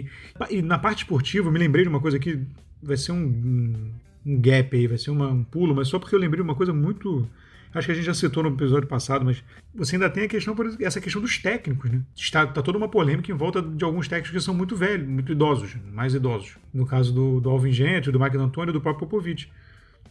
[0.50, 2.40] e, e na parte esportiva, eu me lembrei de uma coisa que
[2.82, 3.92] vai ser um, um,
[4.26, 6.56] um gap aí, vai ser uma, um pulo, mas só porque eu lembrei de uma
[6.56, 7.28] coisa muito
[7.74, 10.56] acho que a gente já citou no episódio passado, mas você ainda tem a questão,
[10.56, 12.02] por essa questão dos técnicos, né?
[12.16, 15.32] Está, tá toda uma polêmica em volta de alguns técnicos que são muito velhos, muito
[15.32, 16.58] idosos, mais idosos.
[16.74, 19.50] No caso do, do Alvin Gentry, do Mike D'Antoni e do próprio Popovich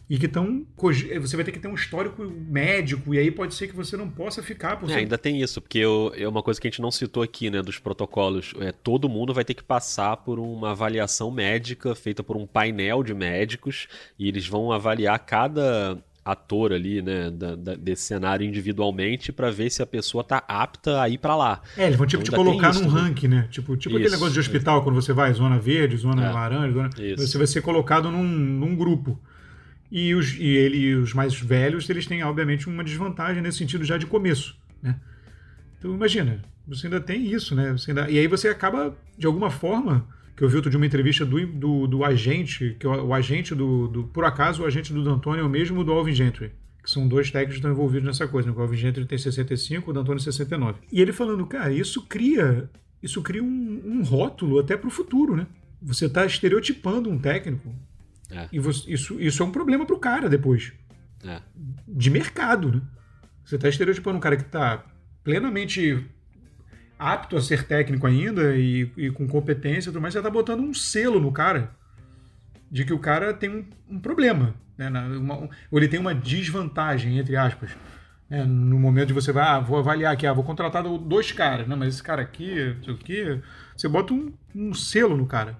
[0.09, 0.65] e que estão.
[1.21, 4.09] Você vai ter que ter um histórico médico, e aí pode ser que você não
[4.09, 4.77] possa ficar.
[4.77, 7.23] Por é, ainda tem isso, porque eu, é uma coisa que a gente não citou
[7.23, 8.53] aqui, né, dos protocolos.
[8.59, 13.03] É, todo mundo vai ter que passar por uma avaliação médica feita por um painel
[13.03, 13.87] de médicos,
[14.19, 19.69] e eles vão avaliar cada ator ali, né, da, da, desse cenário individualmente para ver
[19.69, 21.61] se a pessoa tá apta a ir para lá.
[21.77, 23.47] É, eles vão tipo então, te colocar num ranking, né?
[23.51, 26.31] Tipo, tipo aquele negócio de hospital, quando você vai zona verde, zona é.
[26.31, 26.89] laranja, zona...
[27.17, 29.19] você vai ser colocado num, num grupo.
[29.91, 33.97] E, os, e ele os mais velhos, eles têm, obviamente, uma desvantagem nesse sentido já
[33.97, 34.95] de começo, né?
[35.77, 37.75] Então, imagina, você ainda tem isso, né?
[37.87, 41.25] Ainda, e aí você acaba, de alguma forma, que eu vi outro de uma entrevista
[41.25, 45.03] do, do, do agente, que o, o agente do, do, Por acaso, o agente do
[45.03, 46.51] D'Antoni é o mesmo do Alvin Gentry,
[46.83, 48.49] que são dois técnicos que estão envolvidos nessa coisa.
[48.49, 48.55] Né?
[48.57, 50.79] O Alvin Gentry tem 65, o D'Antoni 69.
[50.91, 52.69] E ele falando, cara, isso cria,
[53.01, 55.47] isso cria um, um rótulo até para o futuro, né?
[55.81, 57.73] Você está estereotipando um técnico
[58.33, 58.47] é.
[58.51, 60.73] E você, isso, isso é um problema pro cara depois.
[61.23, 61.41] É.
[61.87, 62.81] De mercado, né?
[63.45, 64.83] Você tá estereotipando um cara que tá
[65.23, 66.05] plenamente
[67.03, 70.61] apto a ser técnico ainda e, e com competência e tudo mais, você tá botando
[70.61, 71.71] um selo no cara
[72.71, 74.89] de que o cara tem um, um problema, né?
[74.89, 77.71] Uma, um, ou ele tem uma desvantagem, entre aspas.
[78.29, 81.67] É, no momento de você vai, ah, vou avaliar aqui, ah, vou contratar dois caras,
[81.67, 83.41] não, mas esse cara aqui, não sei o quê,
[83.75, 85.57] você bota um, um selo no cara.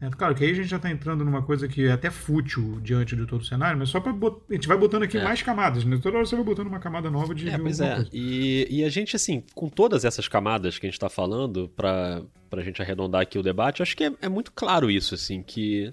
[0.00, 2.80] É, claro que aí a gente já está entrando numa coisa que é até fútil
[2.82, 5.22] diante de todo o cenário, mas só para a gente vai botando aqui é.
[5.22, 5.98] mais camadas, né?
[6.02, 7.48] Toda hora você vai botando uma camada nova de.
[7.48, 8.06] É, de pois é.
[8.10, 12.22] E, e, a gente, assim, com todas essas camadas que a gente está falando, para
[12.50, 15.92] a gente arredondar aqui o debate, acho que é, é muito claro isso, assim, que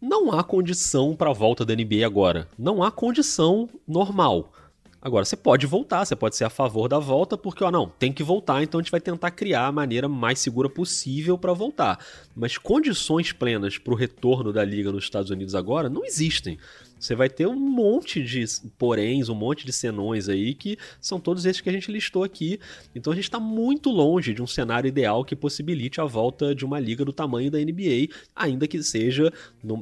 [0.00, 2.48] não há condição para a volta da NBA agora.
[2.58, 4.52] Não há condição normal.
[5.00, 8.12] Agora, você pode voltar, você pode ser a favor da volta, porque, ó, não, tem
[8.12, 12.04] que voltar, então a gente vai tentar criar a maneira mais segura possível para voltar.
[12.34, 16.58] Mas condições plenas para o retorno da liga nos Estados Unidos agora não existem.
[16.98, 18.44] Você vai ter um monte de
[18.76, 22.58] poréns, um monte de senões aí, que são todos esses que a gente listou aqui.
[22.92, 26.64] Então a gente está muito longe de um cenário ideal que possibilite a volta de
[26.64, 29.32] uma liga do tamanho da NBA, ainda que seja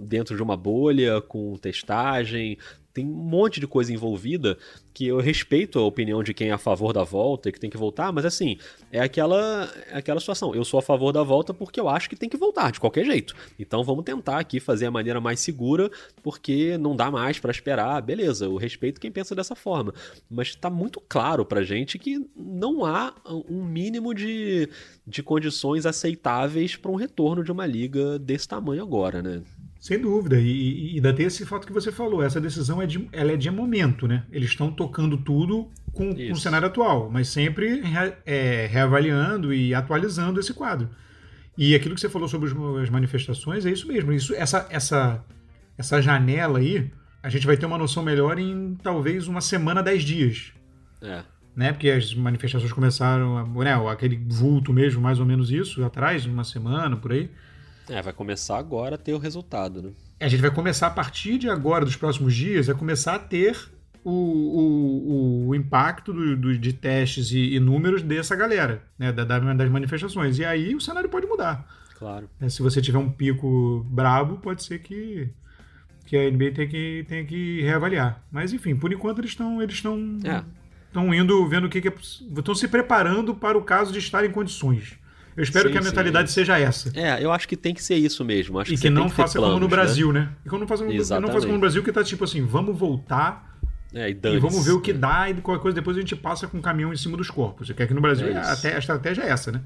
[0.03, 2.59] dentro de uma bolha, com testagem,
[2.97, 4.57] tem um monte de coisa envolvida
[4.95, 7.69] que eu respeito a opinião de quem é a favor da volta e que tem
[7.69, 8.57] que voltar, mas assim,
[8.91, 10.55] é aquela, é aquela situação.
[10.55, 13.05] Eu sou a favor da volta porque eu acho que tem que voltar, de qualquer
[13.05, 13.37] jeito.
[13.59, 15.91] Então vamos tentar aqui fazer a maneira mais segura,
[16.23, 18.01] porque não dá mais para esperar.
[18.01, 19.93] Beleza, eu respeito quem pensa dessa forma.
[20.31, 23.13] Mas está muito claro pra gente que não há
[23.47, 24.71] um mínimo de,
[25.07, 29.43] de condições aceitáveis para um retorno de uma liga desse tamanho agora, né?
[29.87, 30.37] Sem dúvida.
[30.37, 32.21] E, e, ainda tem esse fato que você falou.
[32.21, 34.25] Essa decisão é de, ela é de momento, né?
[34.33, 39.73] Eles estão tocando tudo com, com, o cenário atual, mas sempre re, é, reavaliando e
[39.73, 40.91] atualizando esse quadro.
[41.57, 42.51] E aquilo que você falou sobre
[42.83, 44.13] as manifestações é isso mesmo.
[44.13, 45.25] Isso, essa, essa,
[45.79, 46.91] essa janela aí,
[47.23, 50.53] a gente vai ter uma noção melhor em talvez uma semana, dez dias.
[51.01, 51.23] É.
[51.55, 51.73] Né?
[51.73, 53.73] Porque as manifestações começaram, né?
[53.89, 57.31] aquele vulto mesmo, mais ou menos isso, atrás, uma semana, por aí.
[57.89, 59.91] É, vai começar agora a ter o resultado, né?
[60.19, 63.57] A gente vai começar a partir de agora, dos próximos dias, a começar a ter
[64.03, 69.25] o, o, o impacto do, do, de testes e, e, números dessa galera, né, da,
[69.25, 70.39] das manifestações.
[70.39, 71.67] E aí o cenário pode mudar.
[71.99, 72.29] Claro.
[72.41, 75.29] É, se você tiver um pico brabo, pode ser que,
[76.07, 78.23] que a NBA tenha que, tenha que reavaliar.
[78.31, 81.17] Mas enfim, por enquanto eles estão eles estão é.
[81.17, 81.95] indo vendo o que, que é,
[82.39, 84.97] estão se preparando para o caso de estar em condições.
[85.37, 86.35] Eu espero sim, que a mentalidade sim.
[86.35, 86.91] seja essa.
[86.99, 88.59] É, eu acho que tem que ser isso mesmo.
[88.59, 90.21] Acho e que, que não faça planos, como no Brasil, né?
[90.21, 90.33] né?
[90.45, 93.59] E que não faça, não faça como no Brasil, que tá tipo assim, vamos voltar
[93.93, 96.47] é, e, e, vamos ver o que dá e qualquer coisa depois a gente passa
[96.47, 97.71] com um caminhão em cima dos corpos.
[97.71, 99.61] Que aqui no Brasil é até, a estratégia é essa, né?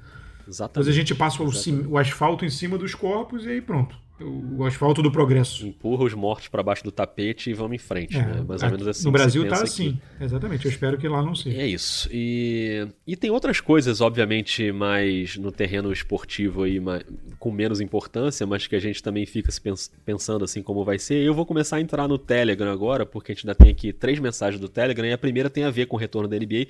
[0.47, 0.73] Exatamente.
[0.73, 4.65] Depois a gente passa o, o asfalto em cima dos corpos e aí pronto o
[4.65, 5.67] asfalto do progresso.
[5.67, 8.17] Empurra os mortos para baixo do tapete e vamos em frente.
[8.17, 8.45] É, né?
[8.47, 9.05] Mais ou menos assim.
[9.05, 10.65] No Brasil tá assim, exatamente.
[10.65, 11.61] Eu espero que lá não seja.
[11.61, 12.09] É isso.
[12.13, 17.05] E, e tem outras coisas, obviamente, mais no terreno esportivo aí, mais,
[17.39, 20.99] com menos importância, mas que a gente também fica se pens pensando assim como vai
[20.99, 21.25] ser.
[21.25, 24.19] Eu vou começar a entrar no Telegram agora, porque a gente ainda tem aqui três
[24.19, 26.67] mensagens do Telegram e a primeira tem a ver com o retorno da NBA,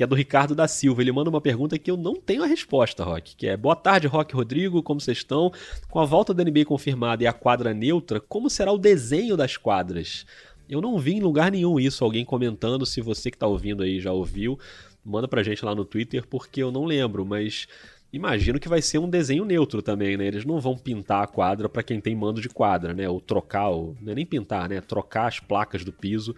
[0.00, 1.02] que é do Ricardo da Silva.
[1.02, 4.06] Ele manda uma pergunta que eu não tenho a resposta, Rock, que é: Boa tarde,
[4.06, 5.52] Rock Rodrigo, como vocês estão?
[5.90, 9.58] Com a volta da NBA confirmada e a quadra neutra, como será o desenho das
[9.58, 10.24] quadras?
[10.66, 14.00] Eu não vi em lugar nenhum isso, alguém comentando, se você que está ouvindo aí
[14.00, 14.58] já ouviu,
[15.04, 17.68] manda pra gente lá no Twitter, porque eu não lembro, mas
[18.10, 20.26] imagino que vai ser um desenho neutro também, né?
[20.28, 23.06] Eles não vão pintar a quadra para quem tem mando de quadra, né?
[23.06, 24.80] Ou trocar, ou, não é nem pintar, né?
[24.80, 26.34] Trocar as placas do piso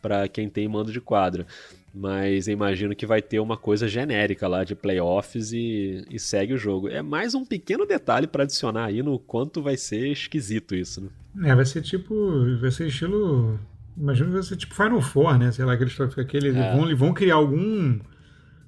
[0.00, 1.44] para quem tem mando de quadra.
[1.92, 6.58] Mas imagino que vai ter uma coisa genérica lá de playoffs e, e segue o
[6.58, 6.88] jogo.
[6.88, 11.50] É mais um pequeno detalhe para adicionar aí no quanto vai ser esquisito isso, né?
[11.50, 12.14] É, vai ser tipo.
[12.60, 13.58] Vai ser estilo.
[13.96, 15.50] Imagino que vai ser tipo Final Four, né?
[15.50, 16.76] Sei lá, aqueles aquele, é.
[16.76, 17.98] vão, vão criar algum.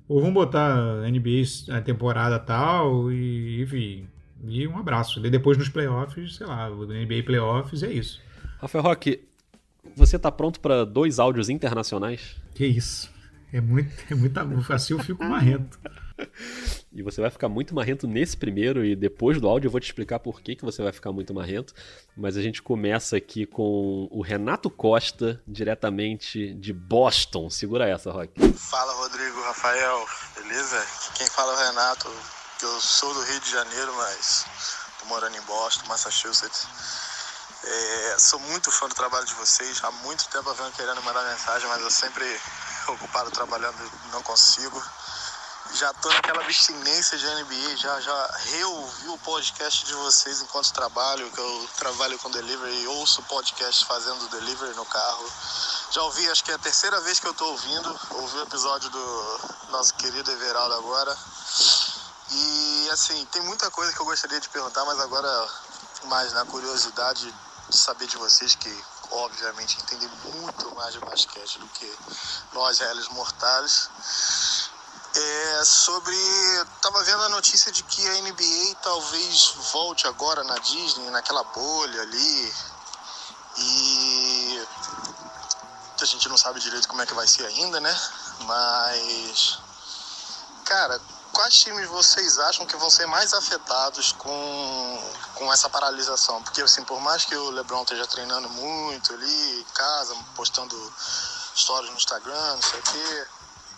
[0.09, 0.77] Ou vão botar
[1.09, 4.09] NBA a temporada tal e, enfim.
[4.45, 5.25] E um abraço.
[5.25, 8.21] E depois nos playoffs, sei lá, o NBA Playoffs é isso.
[8.59, 9.21] Rafael Roque,
[9.97, 12.37] você tá pronto para dois áudios internacionais?
[12.55, 13.12] Que isso.
[13.53, 15.79] É muito, é muito assim eu fico marrento.
[16.93, 19.85] E você vai ficar muito marrento nesse primeiro e depois do áudio eu vou te
[19.85, 21.75] explicar por que, que você vai ficar muito marrento.
[22.17, 27.51] Mas a gente começa aqui com o Renato Costa, diretamente de Boston.
[27.51, 28.33] Segura essa, Rock.
[28.55, 30.87] Fala, Rodrigo, Rafael, beleza?
[31.15, 32.09] Quem fala é o Renato,
[32.63, 34.47] eu sou do Rio de Janeiro, mas
[35.01, 36.67] tô morando em Boston, Massachusetts.
[37.65, 39.83] É, sou muito fã do trabalho de vocês.
[39.85, 42.25] Há muito tempo eu venho querendo mandar mensagem, mas eu sempre
[42.89, 43.79] ocupado trabalhando
[44.13, 44.83] não consigo.
[45.75, 51.31] Já tô naquela abstinência de NBA, já, já reouvi o podcast de vocês enquanto trabalho,
[51.31, 55.33] que eu trabalho com delivery ouço podcast fazendo delivery no carro.
[55.91, 58.91] Já ouvi, acho que é a terceira vez que eu tô ouvindo, ouvi o episódio
[58.91, 61.17] do nosso querido Everaldo agora.
[62.31, 65.49] E assim, tem muita coisa que eu gostaria de perguntar, mas agora
[66.05, 67.33] mais na curiosidade
[67.69, 71.99] de saber de vocês que obviamente, entendem muito mais de basquete do que
[72.53, 73.91] nós, réis mortais.
[75.15, 76.17] É, sobre.
[76.81, 82.03] Tava vendo a notícia de que a NBA talvez volte agora na Disney, naquela bolha
[82.03, 82.55] ali.
[83.59, 84.67] E.
[86.01, 88.01] A gente não sabe direito como é que vai ser ainda, né?
[88.41, 89.59] Mas.
[90.65, 91.01] Cara,
[91.33, 96.43] quais times vocês acham que vão ser mais afetados com, com essa paralisação?
[96.43, 100.77] Porque, assim, por mais que o LeBron esteja treinando muito ali em casa, postando
[101.57, 103.27] stories no Instagram, não sei o quê,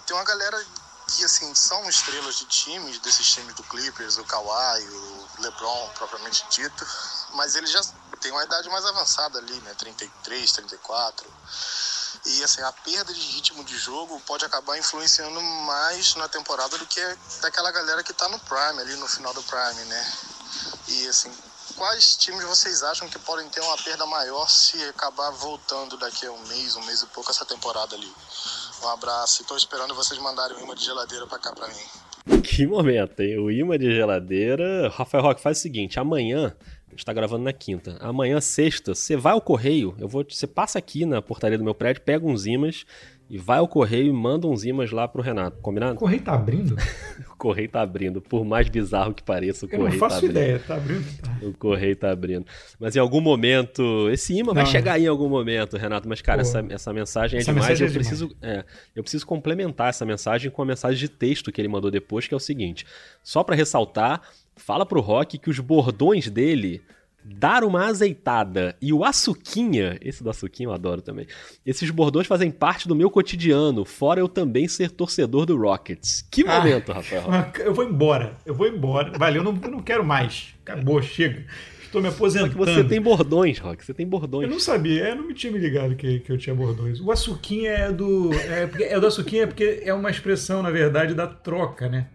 [0.07, 0.65] tem uma galera
[1.09, 6.45] que, assim, são estrelas de times, desses times do Clippers, o Kawhi, o LeBron, propriamente
[6.51, 6.87] dito,
[7.35, 7.81] mas ele já
[8.21, 9.75] tem uma idade mais avançada ali, né?
[9.75, 11.31] 33, 34.
[12.27, 16.87] E assim, a perda de ritmo de jogo pode acabar influenciando mais na temporada do
[16.87, 17.01] que
[17.43, 20.13] daquela galera que tá no Prime, ali no final do Prime, né?
[20.89, 21.31] E assim,
[21.77, 26.33] quais times vocês acham que podem ter uma perda maior se acabar voltando daqui a
[26.33, 28.13] um mês, um mês e pouco essa temporada ali?
[28.83, 32.41] Um abraço e tô esperando vocês mandarem imã de geladeira pra cá pra mim.
[32.43, 33.39] Que momento, hein?
[33.39, 34.89] O imã de geladeira.
[34.89, 36.57] Rafael Roque faz o seguinte: amanhã
[36.95, 37.97] a gente tá gravando na quinta.
[38.01, 41.75] Amanhã, sexta, você vai ao correio, eu vou, você passa aqui na portaria do meu
[41.75, 42.87] prédio, pega uns imãs
[43.29, 45.97] e vai ao correio e manda uns imãs lá pro Renato, combinado?
[45.97, 46.77] O correio tá abrindo?
[47.33, 50.27] o correio tá abrindo, por mais bizarro que pareça, o eu correio não faço tá
[50.27, 51.21] ideia, tá abrindo.
[51.21, 51.39] Tá.
[51.43, 52.47] O correio tá abrindo.
[52.79, 56.21] Mas em algum momento, esse imã não, vai chegar aí em algum momento, Renato, mas
[56.21, 58.59] cara, essa, essa mensagem é essa demais, mensagem eu é preciso, demais.
[58.59, 58.65] É,
[58.95, 62.35] eu preciso complementar essa mensagem com a mensagem de texto que ele mandou depois, que
[62.35, 62.87] é o seguinte:
[63.21, 64.21] só para ressaltar,
[64.57, 66.83] fala pro Rock que os bordões dele
[67.25, 71.27] dar uma azeitada e o açuquinha, esse do açuquinha eu adoro também.
[71.65, 76.27] Esses bordões fazem parte do meu cotidiano, fora eu também ser torcedor do Rockets.
[76.31, 77.25] Que ah, momento, ah, Rafael.
[77.65, 79.17] Eu vou embora, eu vou embora.
[79.19, 80.55] Valeu, eu não, eu não quero mais.
[80.63, 81.47] Acabou, chega.
[81.83, 82.53] Estou me aposentando.
[82.53, 84.45] Só que você tem bordões, Rock, você tem bordões.
[84.45, 87.01] Eu não sabia, eu não me tinha me ligado que, que eu tinha bordões.
[87.01, 88.31] O açuquinha é do.
[88.35, 92.09] É, é do açuquinha porque é uma expressão, na verdade, da troca, né?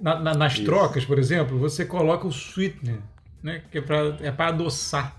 [0.00, 0.64] Na, na, nas Isso.
[0.64, 3.00] trocas, por exemplo, você coloca o sweetener
[3.42, 3.62] né?
[3.70, 5.16] Que é pra, é pra adoçar.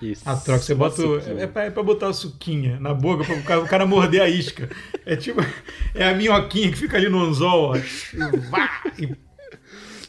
[0.00, 0.28] Isso.
[0.28, 0.62] A troca.
[0.62, 1.02] Você bota.
[1.38, 4.22] É pra, é pra botar a suquinha na boca para o cara, o cara morder
[4.22, 4.68] a isca.
[5.04, 5.40] É tipo.
[5.96, 7.76] É a minhoquinha que fica ali no anzol, ó.
[8.98, 9.16] E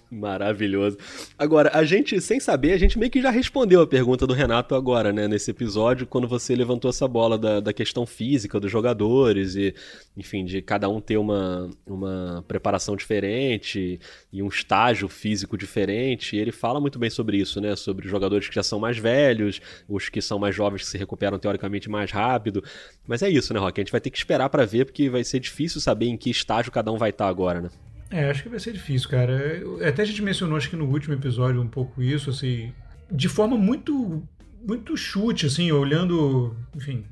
[0.09, 0.97] Maravilhoso.
[1.37, 4.75] Agora, a gente, sem saber, a gente meio que já respondeu a pergunta do Renato
[4.75, 9.55] agora, né, nesse episódio, quando você levantou essa bola da, da questão física dos jogadores
[9.55, 9.73] e,
[10.15, 13.99] enfim, de cada um ter uma, uma preparação diferente
[14.31, 16.35] e um estágio físico diferente.
[16.35, 18.97] E ele fala muito bem sobre isso, né, sobre os jogadores que já são mais
[18.97, 22.63] velhos, os que são mais jovens que se recuperam teoricamente mais rápido.
[23.07, 23.79] Mas é isso, né, Rock?
[23.79, 26.29] A gente vai ter que esperar para ver, porque vai ser difícil saber em que
[26.29, 27.69] estágio cada um vai estar agora, né?
[28.09, 29.61] É, acho que vai ser difícil, cara.
[29.87, 32.71] Até a gente mencionou, acho que no último episódio, um pouco isso, assim,
[33.11, 34.23] de forma muito,
[34.65, 37.05] muito chute, assim, olhando, enfim,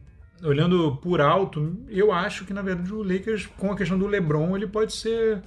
[0.43, 4.55] olhando por alto, eu acho que, na verdade, o Lakers, com a questão do LeBron,
[4.55, 5.41] ele pode ser.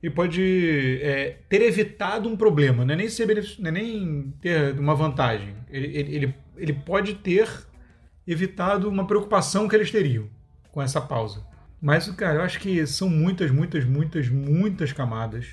[0.00, 3.26] Ele pode é, ter evitado um problema, não é nem, ser
[3.58, 5.56] não é nem ter uma vantagem.
[5.68, 7.48] Ele, ele, ele pode ter
[8.24, 10.28] evitado uma preocupação que eles teriam
[10.70, 11.44] com essa pausa.
[11.80, 15.46] Mas, cara, eu acho que são muitas, muitas, muitas, muitas camadas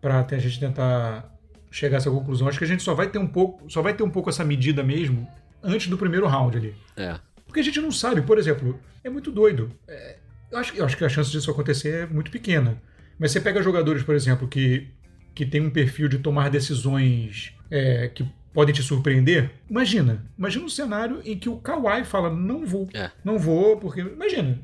[0.00, 1.34] para até a gente tentar
[1.70, 2.48] chegar a essa conclusão.
[2.48, 4.44] Acho que a gente só vai ter um pouco, só vai ter um pouco essa
[4.44, 5.26] medida mesmo
[5.62, 6.74] antes do primeiro round ali.
[6.96, 7.18] É.
[7.46, 9.70] Porque a gente não sabe, por exemplo, é muito doido.
[9.88, 10.16] É,
[10.50, 12.80] eu, acho, eu acho que a chance disso acontecer é muito pequena.
[13.18, 14.88] Mas você pega jogadores, por exemplo, que,
[15.34, 19.50] que tem um perfil de tomar decisões é, que podem te surpreender.
[19.68, 23.10] Imagina, imagina um cenário em que o Kawhi fala: não vou, é.
[23.24, 24.00] não vou, porque.
[24.00, 24.58] Imagina,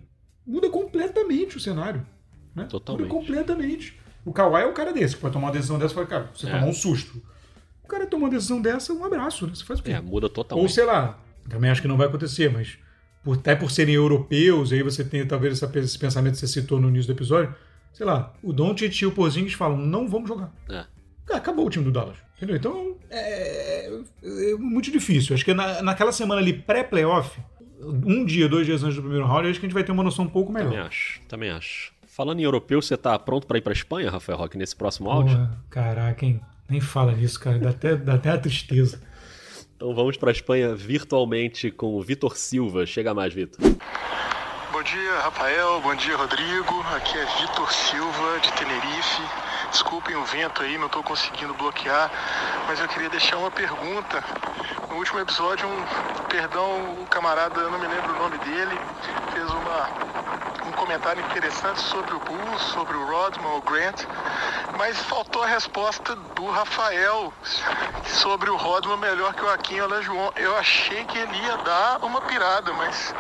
[0.47, 2.07] muda completamente o cenário.
[2.55, 2.65] Né?
[2.65, 3.09] Totalmente.
[3.09, 3.99] Muda completamente.
[4.25, 6.31] O Kawhi é o cara desse, que pode tomar uma decisão dessa e falar, cara,
[6.35, 6.51] você é.
[6.51, 7.23] tomou um susto.
[7.85, 9.55] O cara toma uma decisão dessa, um abraço, né?
[9.55, 9.93] Você faz o quê?
[9.93, 10.65] É, muda totalmente.
[10.65, 11.19] Ou sei lá,
[11.49, 12.79] também acho que não vai acontecer, mas
[13.23, 16.81] por, até por serem europeus, aí você tem talvez essa, esse pensamento que você citou
[16.81, 17.55] no início do episódio,
[17.93, 20.53] sei lá, o Doncic e o Porzingis falam, não vamos jogar.
[20.69, 20.85] É.
[21.33, 22.17] Acabou o time do Dallas.
[22.37, 22.57] Entendeu?
[22.57, 25.35] Então, é, é, é muito difícil.
[25.35, 27.41] Acho que na, naquela semana ali pré-playoff,
[27.81, 30.03] um dia, dois dias antes do primeiro round, acho que a gente vai ter uma
[30.03, 30.71] noção um pouco melhor.
[30.71, 31.93] Também acho, também acho.
[32.07, 35.37] Falando em europeu, você tá pronto para ir para Espanha, Rafael Roque, nesse próximo áudio?
[35.37, 36.41] Porra, caraca, hein?
[36.69, 37.59] Nem fala nisso, cara.
[37.59, 39.01] Dá até, dá até a tristeza.
[39.77, 42.87] Então vamos para a Espanha virtualmente com o Vitor Silva.
[42.87, 43.61] Chega mais, Vitor.
[44.73, 45.81] Bom dia, Rafael.
[45.83, 46.81] Bom dia, Rodrigo.
[46.95, 49.23] Aqui é Vitor Silva, de Tenerife.
[49.77, 52.11] Desculpem o vento aí, não estou conseguindo bloquear,
[52.67, 54.25] mas eu queria deixar uma pergunta.
[54.89, 55.85] No último episódio, um
[56.31, 58.81] perdão, o camarada, eu não me lembro o nome dele,
[59.35, 59.91] fez uma,
[60.67, 64.03] um comentário interessante sobre o Bulls, sobre o Rodman, o Grant,
[64.79, 67.31] mas faltou a resposta do Rafael
[68.07, 70.33] sobre o Rodman melhor que o Aquinho Olajuwon.
[70.37, 73.15] Eu achei que ele ia dar uma pirada, mas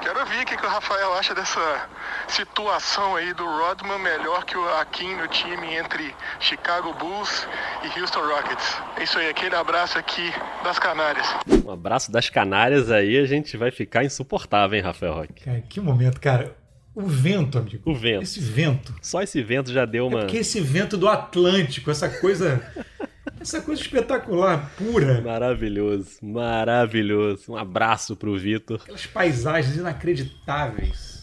[0.00, 1.88] quero ver o que, que o Rafael acha dessa
[2.28, 7.46] situação aí do Rodman melhor que o Akin no time entre Chicago Bulls
[7.82, 8.76] e Houston Rockets.
[8.96, 11.26] É isso aí, aquele abraço aqui das Canárias.
[11.64, 15.44] Um abraço das Canárias aí, a gente vai ficar insuportável, hein, Rafael Roque?
[15.44, 16.56] Cara, que momento, cara.
[16.94, 17.82] O vento, amigo.
[17.84, 18.22] O vento.
[18.22, 18.94] Esse vento.
[19.02, 20.20] Só esse vento já deu uma.
[20.20, 22.62] É porque esse vento do Atlântico, essa coisa.
[23.38, 25.20] essa coisa espetacular, pura.
[25.20, 27.52] Maravilhoso, maravilhoso.
[27.52, 28.80] Um abraço pro Vitor.
[28.82, 31.15] Aquelas paisagens inacreditáveis.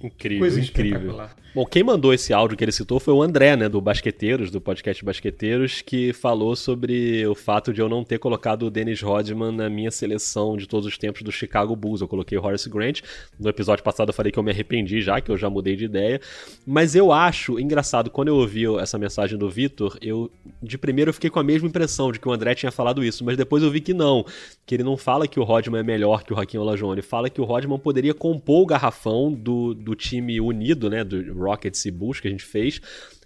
[0.00, 1.16] Incrível, Coisa incrível.
[1.54, 4.60] Bom, quem mandou esse áudio que ele citou foi o André, né, do Basqueteiros, do
[4.60, 9.50] podcast Basqueteiros, que falou sobre o fato de eu não ter colocado o Dennis Rodman
[9.50, 12.02] na minha seleção de todos os tempos do Chicago Bulls.
[12.02, 13.00] Eu coloquei o Horace Grant.
[13.40, 15.86] No episódio passado eu falei que eu me arrependi já, que eu já mudei de
[15.86, 16.20] ideia.
[16.66, 20.30] Mas eu acho engraçado, quando eu ouvi essa mensagem do Vitor, eu
[20.62, 23.24] de primeiro eu fiquei com a mesma impressão de que o André tinha falado isso,
[23.24, 24.24] mas depois eu vi que não,
[24.66, 27.30] que ele não fala que o Rodman é melhor que o Raquel Olajuwon, ele fala
[27.30, 31.90] que o Rodman poderia compor o garrafão do, do time unido, né, do Rockets e
[31.90, 32.80] Bulls que a gente fez,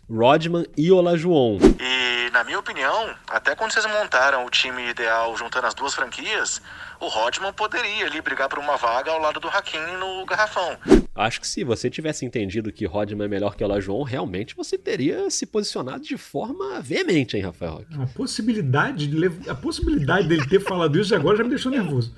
[0.09, 1.59] Rodman e Olajuwon.
[1.81, 6.61] E na minha opinião, até quando vocês montaram o time ideal juntando as duas franquias,
[7.01, 10.77] o Rodman poderia ali brigar por uma vaga ao lado do Hakim no garrafão.
[11.15, 15.31] Acho que se você tivesse entendido que Rodman é melhor que Olajuwon, realmente você teria
[15.31, 20.99] se posicionado de forma veemente, hein, Rafael A possibilidade, de, a possibilidade dele ter falado
[20.99, 22.15] isso agora já me deixou nervoso.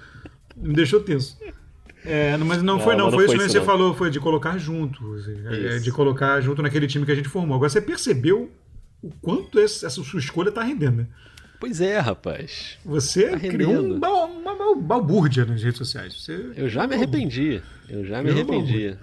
[0.56, 1.36] Me deixou tenso.
[2.04, 3.64] É, mas não, foi não, foi, isso que você não.
[3.64, 7.28] falou, foi de colocar junto, assim, é, de colocar junto naquele time que a gente
[7.28, 7.56] formou.
[7.56, 8.50] Agora você percebeu
[9.02, 11.06] o quanto essa sua escolha está rendendo, né?
[11.58, 12.78] Pois é, rapaz.
[12.84, 16.14] Você tá criou uma, uma, uma balbúrdia nas redes sociais.
[16.14, 16.52] Você...
[16.56, 17.62] Eu já me arrependi.
[17.88, 18.96] Eu já me arrependi.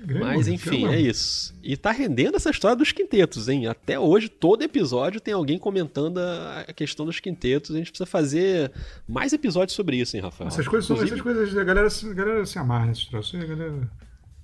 [0.00, 1.54] Grande Mas enfim, é isso.
[1.62, 3.66] E tá rendendo essa história dos quintetos, hein?
[3.66, 7.74] Até hoje, todo episódio tem alguém comentando a questão dos quintetos.
[7.74, 8.70] A gente precisa fazer
[9.08, 10.48] mais episódios sobre isso, hein, Rafael?
[10.48, 13.34] Essas coisas, são, essas coisas a galera, a galera se amarra nesses troços.
[13.40, 13.90] A galera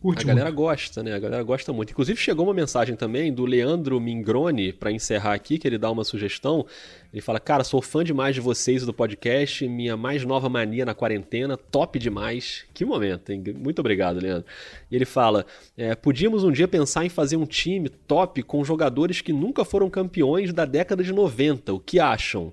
[0.05, 0.57] Curte a galera muito.
[0.57, 1.15] gosta, né?
[1.15, 1.93] A galera gosta muito.
[1.93, 6.05] Inclusive chegou uma mensagem também do Leandro Mingroni para encerrar aqui, que ele dá uma
[6.05, 6.67] sugestão.
[7.11, 10.85] Ele fala: "Cara, sou fã demais de vocês e do podcast, minha mais nova mania
[10.85, 12.67] na quarentena, top demais.
[12.75, 13.43] Que momento, hein?
[13.57, 14.45] Muito obrigado, Leandro."
[14.91, 19.23] E ele fala: é, "Podíamos um dia pensar em fazer um time top com jogadores
[19.23, 21.73] que nunca foram campeões da década de 90.
[21.73, 22.53] O que acham?"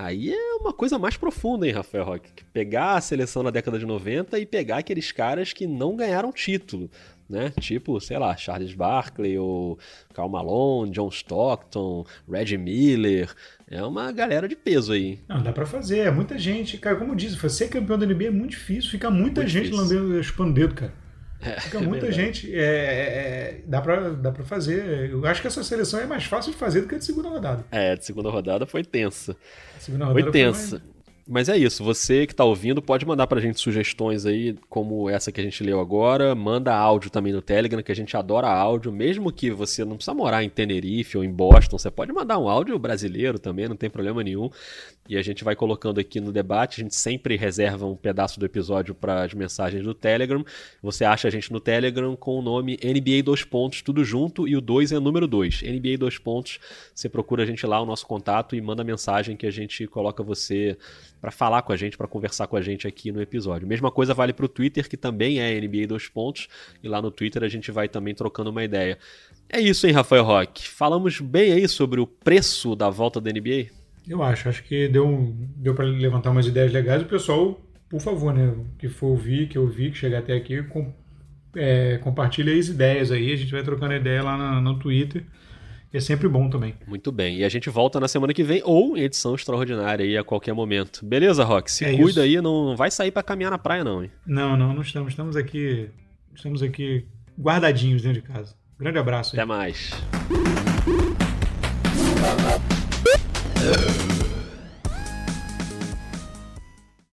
[0.00, 2.30] Aí é uma coisa mais profunda, hein, Rafael Roque?
[2.52, 6.88] Pegar a seleção na década de 90 e pegar aqueles caras que não ganharam título,
[7.28, 7.52] né?
[7.58, 9.76] Tipo, sei lá, Charles Barkley ou
[10.14, 13.34] Karl Malone, John Stockton, Reggie Miller.
[13.68, 15.18] É uma galera de peso aí.
[15.26, 16.06] Não, dá pra fazer.
[16.06, 16.78] É muita gente.
[16.78, 18.92] Cara, como eu disse, ser campeão da NBA é muito difícil.
[18.92, 20.94] Fica muita muito gente lambendo, chupando dedo, cara.
[21.40, 22.52] É, Fica é muita é gente.
[22.54, 25.10] É, é, dá, pra, dá pra fazer.
[25.10, 27.28] Eu acho que essa seleção é mais fácil de fazer do que a de segunda
[27.28, 27.64] rodada.
[27.70, 29.36] É, a de segunda rodada foi tensa.
[29.78, 30.78] segunda rodada foi tensa.
[30.78, 30.97] Foi mais...
[31.30, 35.10] Mas é isso, você que está ouvindo pode mandar para a gente sugestões aí, como
[35.10, 36.34] essa que a gente leu agora.
[36.34, 40.14] Manda áudio também no Telegram, que a gente adora áudio, mesmo que você não precisa
[40.14, 43.90] morar em Tenerife ou em Boston, você pode mandar um áudio brasileiro também, não tem
[43.90, 44.48] problema nenhum.
[45.06, 48.46] E a gente vai colocando aqui no debate, a gente sempre reserva um pedaço do
[48.46, 50.42] episódio para as mensagens do Telegram.
[50.82, 54.56] Você acha a gente no Telegram com o nome NBA 2 pontos, tudo junto, e
[54.56, 55.60] o 2 é número 2.
[55.62, 56.58] NBA 2 pontos,
[56.94, 60.22] você procura a gente lá, o nosso contato, e manda mensagem que a gente coloca
[60.22, 60.76] você
[61.20, 63.66] para falar com a gente, para conversar com a gente aqui no episódio.
[63.66, 66.48] Mesma coisa vale para o Twitter, que também é NBA dois pontos,
[66.82, 68.98] e lá no Twitter a gente vai também trocando uma ideia.
[69.48, 70.68] É isso, hein, Rafael Roque?
[70.68, 73.66] Falamos bem aí sobre o preço da volta da NBA?
[74.08, 77.02] Eu acho, acho que deu, deu para levantar umas ideias legais.
[77.02, 80.92] O pessoal, por favor, né, que for ouvir, que ouvir, que chegar até aqui, com,
[81.56, 83.32] é, compartilha as ideias aí.
[83.32, 85.24] A gente vai trocando ideia lá no, no Twitter
[85.96, 86.74] é sempre bom também.
[86.86, 87.38] Muito bem.
[87.38, 90.52] E a gente volta na semana que vem ou em edição extraordinária aí a qualquer
[90.52, 91.04] momento.
[91.04, 91.70] Beleza, Rock?
[91.70, 92.38] Se é cuida isso.
[92.38, 94.10] aí, não vai sair para caminhar na praia não, hein?
[94.26, 95.12] Não, não, não estamos.
[95.12, 95.88] Estamos aqui,
[96.34, 97.06] estamos aqui
[97.38, 98.54] guardadinhos dentro de casa.
[98.78, 99.34] Grande abraço.
[99.34, 99.40] Aí.
[99.40, 99.92] Até mais.